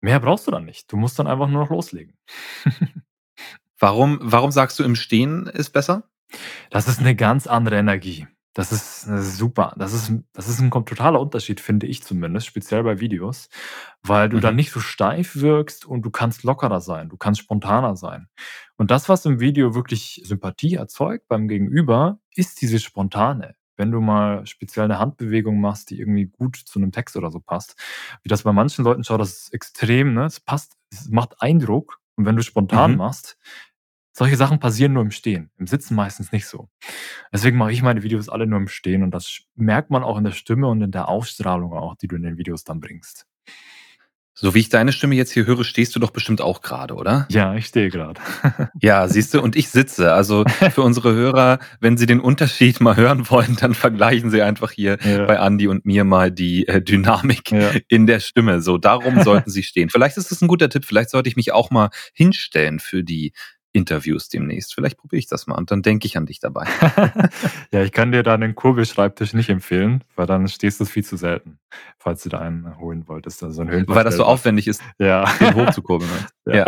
[0.00, 0.92] mehr brauchst du dann nicht.
[0.92, 2.16] Du musst dann einfach nur noch loslegen.
[3.80, 6.08] warum, warum sagst du, im Stehen ist besser?
[6.70, 8.28] Das ist eine ganz andere Energie.
[8.56, 9.74] Das ist, das ist super.
[9.76, 13.50] Das ist, das ist ein totaler Unterschied, finde ich zumindest, speziell bei Videos,
[14.02, 14.40] weil du mhm.
[14.40, 18.28] dann nicht so steif wirkst und du kannst lockerer sein, du kannst spontaner sein.
[18.78, 23.56] Und das, was im Video wirklich Sympathie erzeugt beim Gegenüber, ist diese spontane.
[23.76, 27.40] Wenn du mal speziell eine Handbewegung machst, die irgendwie gut zu einem Text oder so
[27.40, 27.76] passt,
[28.22, 30.24] wie das bei manchen Leuten schaut, das ist extrem, ne?
[30.24, 32.00] Es passt, es macht Eindruck.
[32.14, 32.96] Und wenn du spontan mhm.
[32.96, 33.36] machst,
[34.16, 36.68] solche Sachen passieren nur im Stehen, im Sitzen meistens nicht so.
[37.32, 40.24] Deswegen mache ich meine Videos alle nur im Stehen und das merkt man auch in
[40.24, 43.26] der Stimme und in der Ausstrahlung auch, die du in den Videos dann bringst.
[44.38, 47.26] So wie ich deine Stimme jetzt hier höre, stehst du doch bestimmt auch gerade, oder?
[47.30, 48.20] Ja, ich stehe gerade.
[48.82, 50.12] ja, siehst du, und ich sitze.
[50.12, 54.72] Also für unsere Hörer, wenn sie den Unterschied mal hören wollen, dann vergleichen sie einfach
[54.72, 55.24] hier ja.
[55.24, 57.70] bei Andy und mir mal die äh, Dynamik ja.
[57.88, 58.60] in der Stimme.
[58.60, 59.88] So, darum sollten sie stehen.
[59.88, 60.84] Vielleicht ist das ein guter Tipp.
[60.84, 63.32] Vielleicht sollte ich mich auch mal hinstellen für die
[63.76, 64.74] Interviews demnächst.
[64.74, 66.66] Vielleicht probiere ich das mal und dann denke ich an dich dabei.
[67.70, 71.16] ja, ich kann dir da einen Kurbelschreibtisch nicht empfehlen, weil dann stehst du viel zu
[71.16, 71.58] selten,
[71.98, 73.42] falls du da einen holen wolltest.
[73.42, 75.30] Also einen weil das so aufwendig ist, ja.
[75.40, 76.10] den hochzukurbeln.
[76.46, 76.54] ja.
[76.54, 76.66] ja.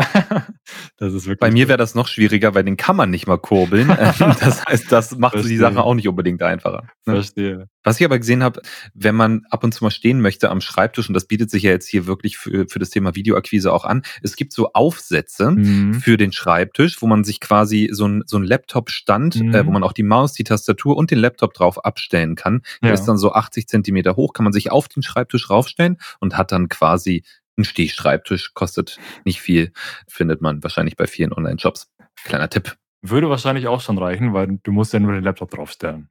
[0.99, 3.38] Das ist wirklich Bei mir wäre das noch schwieriger, weil den kann man nicht mal
[3.38, 3.88] kurbeln.
[3.88, 5.53] das heißt, das macht Verstehe.
[5.53, 6.83] die Sache auch nicht unbedingt einfacher.
[7.07, 7.14] Ne?
[7.14, 7.68] Verstehe.
[7.85, 8.61] Was ich aber gesehen habe,
[8.92, 11.71] wenn man ab und zu mal stehen möchte am Schreibtisch, und das bietet sich ja
[11.71, 15.94] jetzt hier wirklich für, für das Thema Videoakquise auch an, es gibt so Aufsätze mhm.
[15.94, 19.55] für den Schreibtisch, wo man sich quasi so ein, so ein Laptop-Stand, mhm.
[19.55, 22.63] äh, wo man auch die Maus, die Tastatur und den Laptop drauf abstellen kann.
[22.83, 22.95] Der ja.
[22.95, 26.53] ist dann so 80 Zentimeter hoch, kann man sich auf den Schreibtisch raufstellen und hat
[26.53, 27.25] dann quasi
[27.57, 29.73] einen Stehschreibtisch, kostet nicht viel,
[30.07, 31.91] findet man wahrscheinlich bei vielen Online-Shops.
[32.25, 32.77] Kleiner Tipp.
[33.03, 36.09] Würde wahrscheinlich auch schon reichen, weil du musst ja nur den Laptop draufstellen.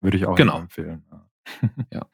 [0.00, 0.58] Würde ich auch genau.
[0.58, 1.04] empfehlen.
[1.92, 2.06] ja.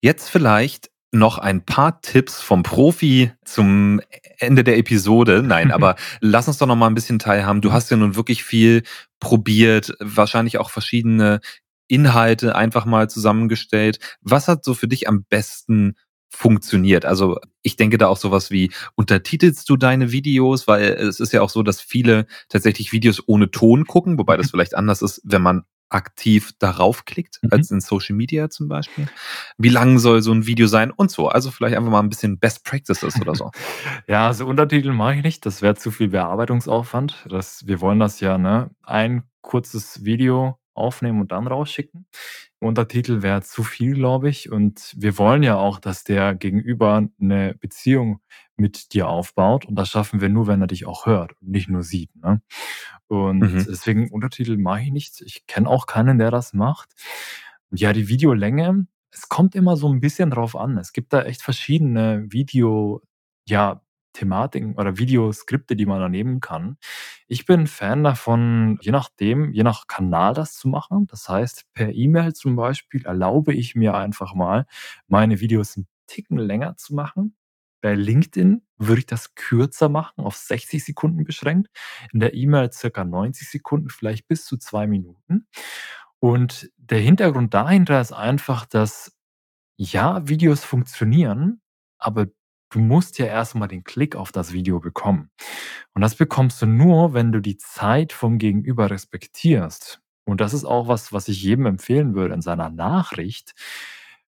[0.00, 4.00] Jetzt vielleicht noch ein paar Tipps vom Profi zum
[4.38, 5.42] Ende der Episode.
[5.42, 7.60] Nein, aber lass uns doch noch mal ein bisschen teilhaben.
[7.60, 8.82] Du hast ja nun wirklich viel
[9.20, 11.40] probiert, wahrscheinlich auch verschiedene
[11.88, 13.98] Inhalte einfach mal zusammengestellt.
[14.20, 15.96] Was hat so für dich am besten
[16.28, 17.06] funktioniert?
[17.06, 20.68] Also ich denke da auch sowas wie, untertitelst du deine Videos?
[20.68, 24.48] Weil es ist ja auch so, dass viele tatsächlich Videos ohne Ton gucken, wobei das
[24.48, 24.50] mhm.
[24.50, 27.50] vielleicht anders ist, wenn man aktiv darauf klickt, mhm.
[27.52, 29.08] als in Social Media zum Beispiel.
[29.56, 31.28] Wie lang soll so ein Video sein und so?
[31.28, 33.50] Also vielleicht einfach mal ein bisschen Best Practices oder so.
[34.06, 35.46] ja, also Untertitel mache ich nicht.
[35.46, 37.26] Das wäre zu viel Bearbeitungsaufwand.
[37.28, 38.70] Das, wir wollen das ja, ne?
[38.82, 42.06] Ein kurzes Video aufnehmen und dann rausschicken.
[42.60, 44.50] Untertitel wäre zu viel, glaube ich.
[44.50, 48.20] Und wir wollen ja auch, dass der Gegenüber eine Beziehung
[48.56, 49.64] mit dir aufbaut.
[49.64, 52.14] Und das schaffen wir nur, wenn er dich auch hört und nicht nur sieht.
[52.16, 52.42] Ne?
[53.06, 53.64] Und mhm.
[53.68, 55.20] deswegen Untertitel mache ich nicht.
[55.20, 56.90] Ich kenne auch keinen, der das macht.
[57.70, 60.78] Und ja, die Videolänge, es kommt immer so ein bisschen drauf an.
[60.78, 63.02] Es gibt da echt verschiedene Video,
[63.46, 63.82] ja,
[64.18, 66.76] Thematiken oder Videoskripte, die man da nehmen kann.
[67.28, 71.06] Ich bin Fan davon, je nachdem, je nach Kanal das zu machen.
[71.06, 74.66] Das heißt, per E-Mail zum Beispiel erlaube ich mir einfach mal,
[75.06, 77.36] meine Videos ein Ticken länger zu machen.
[77.80, 81.68] Bei LinkedIn würde ich das kürzer machen, auf 60 Sekunden beschränkt.
[82.12, 85.46] In der E-Mail circa 90 Sekunden, vielleicht bis zu zwei Minuten.
[86.20, 89.12] Und der Hintergrund dahinter ist einfach, dass
[89.76, 91.60] ja, Videos funktionieren,
[91.98, 92.26] aber
[92.70, 95.30] du musst ja erstmal den Klick auf das Video bekommen.
[95.94, 100.00] Und das bekommst du nur, wenn du die Zeit vom Gegenüber respektierst.
[100.24, 103.54] Und das ist auch was, was ich jedem empfehlen würde in seiner Nachricht.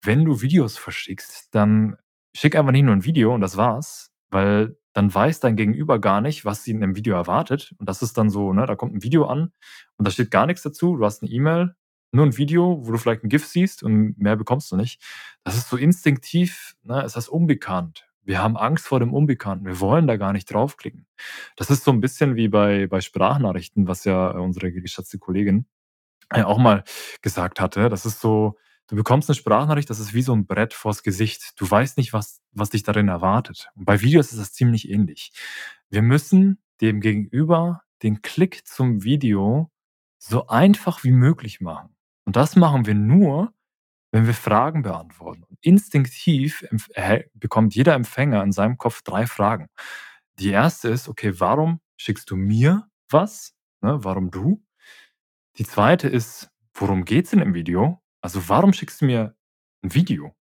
[0.02, 1.96] Wenn du Videos verschickst, dann
[2.34, 6.20] schick einfach nicht nur ein Video und das war's, weil dann weiß dein Gegenüber gar
[6.20, 7.74] nicht, was sie in dem Video erwartet.
[7.78, 9.52] Und das ist dann so, ne, da kommt ein Video an
[9.96, 10.96] und da steht gar nichts dazu.
[10.96, 11.74] Du hast eine E-Mail,
[12.12, 15.02] nur ein Video, wo du vielleicht ein GIF siehst und mehr bekommst du nicht.
[15.44, 18.06] Das ist so instinktiv, ne, ist unbekannt.
[18.24, 19.66] Wir haben Angst vor dem Unbekannten.
[19.66, 21.06] Wir wollen da gar nicht draufklicken.
[21.56, 25.66] Das ist so ein bisschen wie bei, bei Sprachnachrichten, was ja unsere geschätzte Kollegin
[26.30, 26.84] äh, auch mal
[27.22, 27.88] gesagt hatte.
[27.88, 28.56] Das ist so,
[28.88, 31.52] du bekommst eine Sprachnachricht, das ist wie so ein Brett vors Gesicht.
[31.56, 33.68] Du weißt nicht, was, was dich darin erwartet.
[33.74, 35.32] Und bei Videos ist das ziemlich ähnlich.
[35.90, 39.70] Wir müssen dem Gegenüber den Klick zum Video
[40.18, 41.94] so einfach wie möglich machen.
[42.24, 43.52] Und das machen wir nur,
[44.14, 45.42] wenn wir Fragen beantworten.
[45.42, 46.64] Und instinktiv
[47.34, 49.66] bekommt jeder Empfänger in seinem Kopf drei Fragen.
[50.38, 53.56] Die erste ist, okay, warum schickst du mir was?
[53.80, 54.64] Ne, warum du?
[55.58, 58.00] Die zweite ist, worum geht es in dem Video?
[58.20, 59.34] Also warum schickst du mir
[59.82, 60.32] ein Video?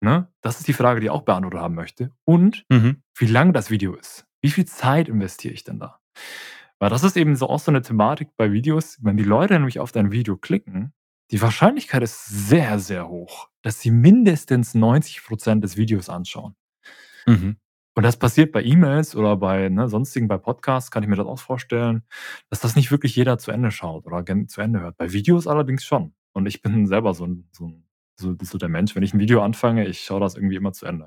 [0.00, 0.32] Ne?
[0.40, 2.10] Das ist die Frage, die ich auch beantwortet haben möchte.
[2.24, 3.04] Und mhm.
[3.16, 4.26] wie lang das Video ist.
[4.40, 6.00] Wie viel Zeit investiere ich denn da?
[6.80, 9.78] Weil das ist eben so auch so eine Thematik bei Videos, wenn die Leute nämlich
[9.78, 10.92] auf dein Video klicken,
[11.32, 16.54] die Wahrscheinlichkeit ist sehr, sehr hoch, dass sie mindestens 90% des Videos anschauen.
[17.26, 17.56] Mhm.
[17.94, 21.26] Und das passiert bei E-Mails oder bei ne, sonstigen, bei Podcasts, kann ich mir das
[21.26, 22.04] auch vorstellen,
[22.50, 24.96] dass das nicht wirklich jeder zu Ende schaut oder zu Ende hört.
[24.96, 26.14] Bei Videos allerdings schon.
[26.32, 27.72] Und ich bin selber so, ein, so,
[28.16, 30.86] so, so der Mensch, wenn ich ein Video anfange, ich schaue das irgendwie immer zu
[30.86, 31.06] Ende.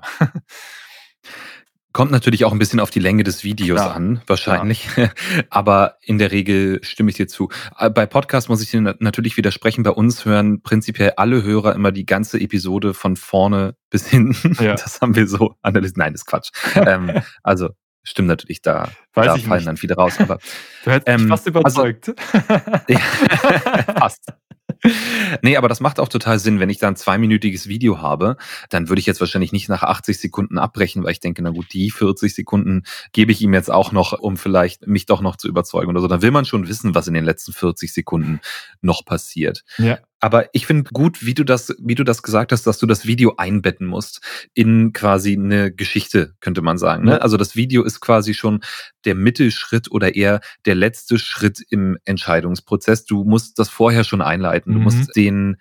[1.96, 4.86] Kommt natürlich auch ein bisschen auf die Länge des Videos klar, an, wahrscheinlich.
[4.86, 5.08] Klar.
[5.48, 7.48] Aber in der Regel stimme ich dir zu.
[7.78, 9.82] Äh, bei Podcast muss ich dir natürlich widersprechen.
[9.82, 14.62] Bei uns hören prinzipiell alle Hörer immer die ganze Episode von vorne bis hinten.
[14.62, 14.74] Ja.
[14.74, 15.96] Das haben wir so analysiert.
[15.96, 16.50] Nein, das ist Quatsch.
[16.74, 17.70] ähm, also
[18.02, 19.66] stimmt natürlich, da, Weiß da fallen nicht.
[19.66, 20.16] dann viele raus.
[20.18, 20.36] Aber,
[20.84, 22.12] du hättest ähm, mich fast überzeugt.
[22.34, 22.98] Also, ja,
[23.98, 24.34] fast
[25.42, 26.60] nee, aber das macht auch total Sinn.
[26.60, 28.36] Wenn ich da ein zweiminütiges Video habe,
[28.70, 31.72] dann würde ich jetzt wahrscheinlich nicht nach 80 Sekunden abbrechen, weil ich denke, na gut,
[31.72, 35.48] die 40 Sekunden gebe ich ihm jetzt auch noch, um vielleicht mich doch noch zu
[35.48, 36.08] überzeugen oder so.
[36.08, 38.40] Dann will man schon wissen, was in den letzten 40 Sekunden
[38.80, 39.64] noch passiert.
[39.78, 39.98] Ja.
[40.20, 43.06] Aber ich finde gut, wie du das, wie du das gesagt hast, dass du das
[43.06, 47.04] Video einbetten musst in quasi eine Geschichte, könnte man sagen.
[47.04, 47.20] Ne?
[47.20, 48.60] Also das Video ist quasi schon
[49.04, 53.04] der Mittelschritt oder eher der letzte Schritt im Entscheidungsprozess.
[53.04, 54.72] Du musst das vorher schon einleiten.
[54.72, 54.84] Du mhm.
[54.84, 55.58] musst den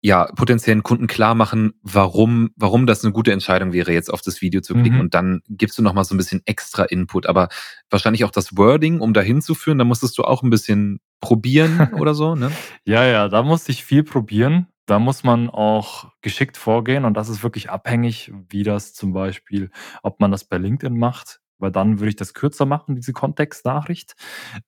[0.00, 4.40] ja, potenziellen Kunden klar machen, warum, warum das eine gute Entscheidung wäre, jetzt auf das
[4.40, 4.94] Video zu klicken.
[4.94, 5.00] Mhm.
[5.00, 7.26] Und dann gibst du nochmal so ein bisschen extra Input.
[7.26, 7.48] Aber
[7.90, 11.92] wahrscheinlich auch das Wording, um dahin zu führen, da musstest du auch ein bisschen probieren
[11.98, 12.50] oder so, ne?
[12.84, 14.68] Ja, ja, da musste ich viel probieren.
[14.86, 19.70] Da muss man auch geschickt vorgehen und das ist wirklich abhängig, wie das zum Beispiel,
[20.02, 24.14] ob man das bei LinkedIn macht weil dann würde ich das kürzer machen, diese Kontextnachricht.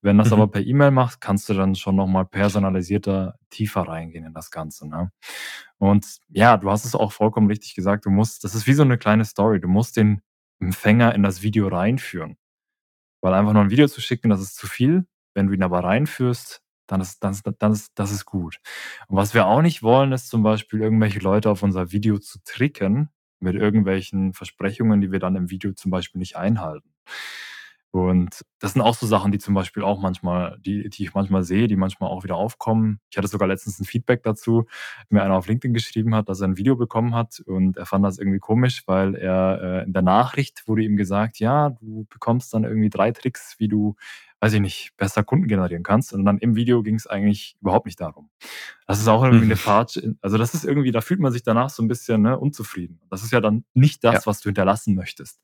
[0.02, 0.34] Wenn das mhm.
[0.34, 4.88] aber per E-Mail machst, kannst du dann schon nochmal personalisierter tiefer reingehen in das Ganze.
[4.88, 5.10] Ne?
[5.78, 8.06] Und ja, du hast es auch vollkommen richtig gesagt.
[8.06, 9.60] Du musst, das ist wie so eine kleine Story.
[9.60, 10.20] Du musst den
[10.60, 12.36] Empfänger in das Video reinführen.
[13.22, 15.06] Weil einfach nur ein Video zu schicken, das ist zu viel.
[15.34, 18.58] Wenn du ihn aber reinführst, dann ist, dann, dann ist das ist gut.
[19.08, 22.38] Und was wir auch nicht wollen, ist zum Beispiel irgendwelche Leute auf unser Video zu
[22.44, 23.10] tricken,
[23.40, 26.90] mit irgendwelchen Versprechungen, die wir dann im Video zum Beispiel nicht einhalten.
[27.92, 31.42] Und das sind auch so Sachen, die zum Beispiel auch manchmal, die, die ich manchmal
[31.42, 33.00] sehe, die manchmal auch wieder aufkommen.
[33.10, 34.66] Ich hatte sogar letztens ein Feedback dazu,
[35.08, 38.04] mir einer auf LinkedIn geschrieben hat, dass er ein Video bekommen hat und er fand
[38.04, 42.54] das irgendwie komisch, weil er äh, in der Nachricht wurde ihm gesagt, ja, du bekommst
[42.54, 43.96] dann irgendwie drei Tricks, wie du,
[44.40, 46.12] weiß ich nicht, besser Kunden generieren kannst.
[46.12, 48.30] Und dann im Video ging es eigentlich überhaupt nicht darum.
[48.86, 49.58] Das ist auch irgendwie eine mhm.
[49.58, 53.00] Fahrt, also das ist irgendwie, da fühlt man sich danach so ein bisschen ne, unzufrieden.
[53.10, 54.20] Das ist ja dann nicht das, ja.
[54.26, 55.40] was du hinterlassen möchtest.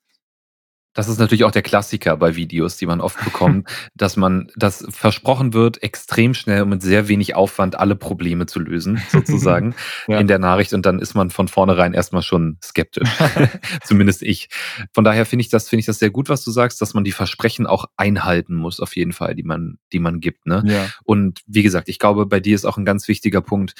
[0.96, 4.84] Das ist natürlich auch der Klassiker bei Videos, die man oft bekommt, dass man, das
[4.88, 9.74] versprochen wird, extrem schnell und mit sehr wenig Aufwand alle Probleme zu lösen, sozusagen,
[10.08, 10.18] ja.
[10.18, 10.72] in der Nachricht.
[10.72, 13.08] Und dann ist man von vornherein erstmal schon skeptisch.
[13.84, 14.48] Zumindest ich.
[14.92, 17.04] Von daher finde ich das, finde ich das sehr gut, was du sagst, dass man
[17.04, 20.46] die Versprechen auch einhalten muss, auf jeden Fall, die man, die man gibt.
[20.46, 20.64] Ne?
[20.66, 20.88] Ja.
[21.04, 23.74] Und wie gesagt, ich glaube, bei dir ist auch ein ganz wichtiger Punkt,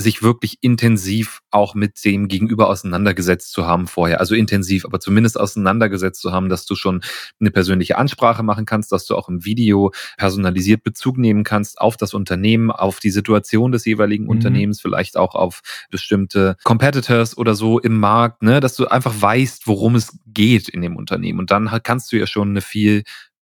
[0.00, 4.20] sich wirklich intensiv auch mit dem Gegenüber auseinandergesetzt zu haben vorher.
[4.20, 7.02] Also intensiv, aber zumindest auseinandergesetzt zu haben, dass du schon
[7.40, 11.96] eine persönliche Ansprache machen kannst, dass du auch im Video personalisiert Bezug nehmen kannst auf
[11.96, 14.30] das Unternehmen, auf die Situation des jeweiligen mhm.
[14.30, 19.66] Unternehmens, vielleicht auch auf bestimmte Competitors oder so im Markt, ne, dass du einfach weißt,
[19.66, 21.40] worum es geht in dem Unternehmen.
[21.40, 23.02] Und dann kannst du ja schon eine viel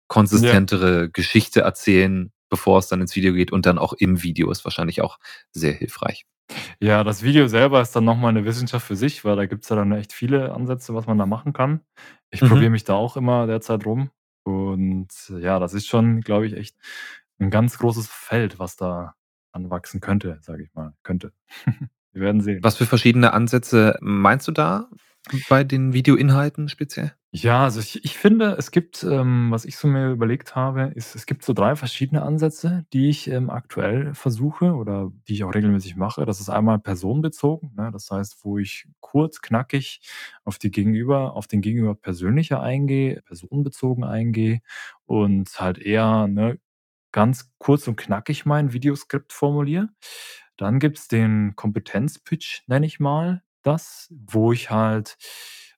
[0.08, 1.08] konsistentere ja.
[1.10, 5.02] Geschichte erzählen, bevor es dann ins Video geht und dann auch im Video ist wahrscheinlich
[5.02, 5.18] auch
[5.52, 6.24] sehr hilfreich.
[6.80, 9.70] Ja, das Video selber ist dann nochmal eine Wissenschaft für sich, weil da gibt es
[9.70, 11.80] ja dann echt viele Ansätze, was man da machen kann.
[12.30, 12.48] Ich Mhm.
[12.48, 14.10] probiere mich da auch immer derzeit rum
[14.44, 15.08] und
[15.40, 16.76] ja, das ist schon, glaube ich, echt
[17.38, 19.14] ein ganz großes Feld, was da
[19.52, 20.94] anwachsen könnte, sage ich mal.
[21.02, 21.32] Könnte.
[22.12, 22.62] Wir werden sehen.
[22.62, 24.88] Was für verschiedene Ansätze meinst du da?
[25.48, 27.14] Bei den Videoinhalten speziell?
[27.36, 31.16] Ja, also ich ich finde, es gibt, ähm was ich so mir überlegt habe, ist,
[31.16, 35.52] es gibt so drei verschiedene Ansätze, die ich, ähm, aktuell versuche oder die ich auch
[35.52, 36.26] regelmäßig mache.
[36.26, 37.90] Das ist einmal personenbezogen, ne?
[37.92, 40.00] Das heißt, wo ich kurz, knackig
[40.44, 44.60] auf die Gegenüber auf den Gegenüber persönlicher eingehe, personenbezogen eingehe
[45.04, 46.60] und halt eher, ne,
[47.12, 49.88] ganz kurz und knackig mein Videoskript formuliere.
[50.56, 55.16] Dann gibt's den Kompetenzpitch, nenne ich mal das, wo ich halt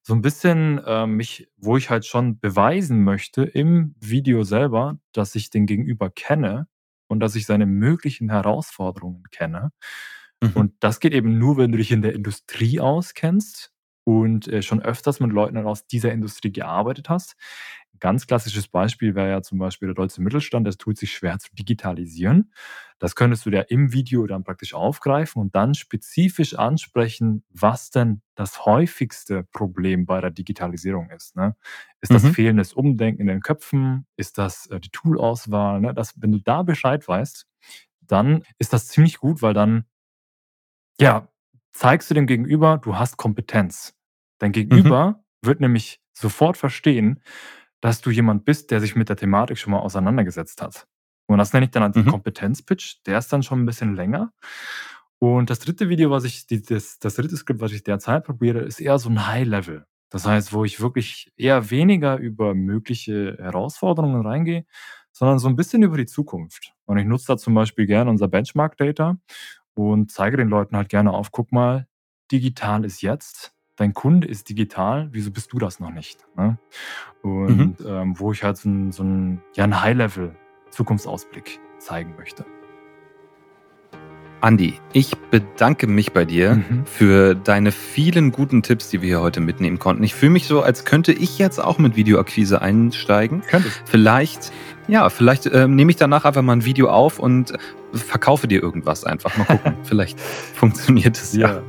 [0.06, 5.34] so ein bisschen, ähm, mich wo ich halt schon beweisen möchte im Video selber, dass
[5.34, 6.68] ich den Gegenüber kenne
[7.08, 9.72] und dass ich seine möglichen Herausforderungen kenne.
[10.40, 10.52] Mhm.
[10.54, 13.72] Und das geht eben nur, wenn du dich in der Industrie auskennst
[14.06, 17.34] und, äh, schon öfters mit Leuten aus dieser Industrie gearbeitet hast.
[17.98, 21.48] Ganz klassisches Beispiel wäre ja zum Beispiel der deutsche Mittelstand, das tut sich schwer zu
[21.54, 22.52] digitalisieren.
[22.98, 28.22] Das könntest du ja im Video dann praktisch aufgreifen und dann spezifisch ansprechen, was denn
[28.36, 31.34] das häufigste Problem bei der Digitalisierung ist.
[31.34, 31.56] Ne?
[32.00, 32.34] Ist das mhm.
[32.34, 34.06] fehlendes Umdenken in den Köpfen?
[34.16, 35.80] Ist das äh, die Toolauswahl?
[35.80, 35.94] Ne?
[35.94, 37.46] Das, wenn du da Bescheid weißt,
[38.02, 39.84] dann ist das ziemlich gut, weil dann
[41.00, 41.28] ja,
[41.72, 43.95] zeigst du dem Gegenüber, du hast Kompetenz.
[44.38, 44.54] Dein mhm.
[44.54, 45.46] Gegenüber mhm.
[45.46, 47.22] wird nämlich sofort verstehen,
[47.80, 50.86] dass du jemand bist, der sich mit der Thematik schon mal auseinandergesetzt hat.
[51.26, 52.06] Und das nenne ich dann als mhm.
[52.06, 53.02] Kompetenzpitch.
[53.04, 54.32] Der ist dann schon ein bisschen länger.
[55.18, 58.80] Und das dritte Video, was ich, das, das dritte Skript, was ich derzeit probiere, ist
[58.80, 59.86] eher so ein High-Level.
[60.10, 64.64] Das heißt, wo ich wirklich eher weniger über mögliche Herausforderungen reingehe,
[65.12, 66.74] sondern so ein bisschen über die Zukunft.
[66.84, 69.16] Und ich nutze da zum Beispiel gerne unser Benchmark-Data
[69.74, 71.88] und zeige den Leuten halt gerne auf, guck mal,
[72.30, 76.26] digital ist jetzt, dein Kunde ist digital, wieso bist du das noch nicht?
[76.36, 76.58] Ne?
[77.22, 77.86] Und mhm.
[77.86, 82.44] ähm, wo ich halt so ein, so ein, ja, ein High-Level-Zukunftsausblick zeigen möchte.
[84.42, 86.84] Andi, ich bedanke mich bei dir mhm.
[86.84, 90.04] für deine vielen guten Tipps, die wir hier heute mitnehmen konnten.
[90.04, 93.42] Ich fühle mich so, als könnte ich jetzt auch mit Videoakquise einsteigen.
[93.42, 93.70] Könnte.
[93.86, 94.52] Vielleicht,
[94.88, 97.54] ja, vielleicht äh, nehme ich danach einfach mal ein Video auf und
[97.92, 99.36] verkaufe dir irgendwas einfach.
[99.36, 99.74] Mal gucken.
[99.84, 101.54] vielleicht funktioniert es ja.
[101.54, 101.62] ja.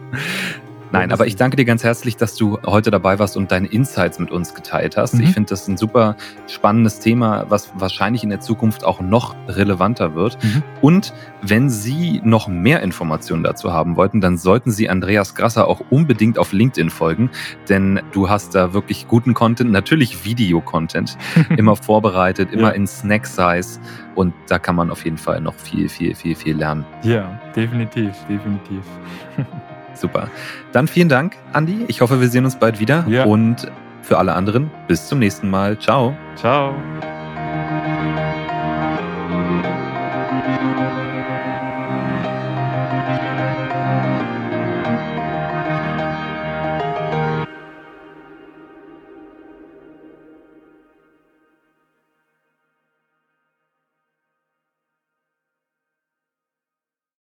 [0.92, 4.20] Nein, aber ich danke dir ganz herzlich, dass du heute dabei warst und deine Insights
[4.20, 5.16] mit uns geteilt hast.
[5.16, 5.22] Mhm.
[5.22, 6.16] Ich finde das ein super
[6.48, 10.42] spannendes Thema, was wahrscheinlich in der Zukunft auch noch relevanter wird.
[10.44, 10.64] Mhm.
[10.82, 15.82] Und wenn Sie noch mehr Informationen dazu haben wollten, dann sollten Sie Andreas Grasser auch
[15.90, 17.30] unbedingt auf LinkedIn folgen,
[17.70, 21.18] denn du hast da wirklich guten Content, natürlich Video-Content,
[21.58, 22.76] immer vorbereitet, immer ja.
[22.76, 23.80] in Snack-Size
[24.16, 26.86] und da kann man auf jeden Fall noch viel, viel, viel, viel lernen.
[27.04, 28.84] Ja, definitiv, definitiv.
[29.98, 30.30] Super.
[30.72, 31.86] Dann vielen Dank, Andi.
[31.88, 33.06] Ich hoffe, wir sehen uns bald wieder.
[33.08, 33.26] Ja.
[33.26, 33.72] Und
[34.02, 35.78] für alle anderen, bis zum nächsten Mal.
[35.80, 36.16] Ciao.
[36.36, 36.74] Ciao.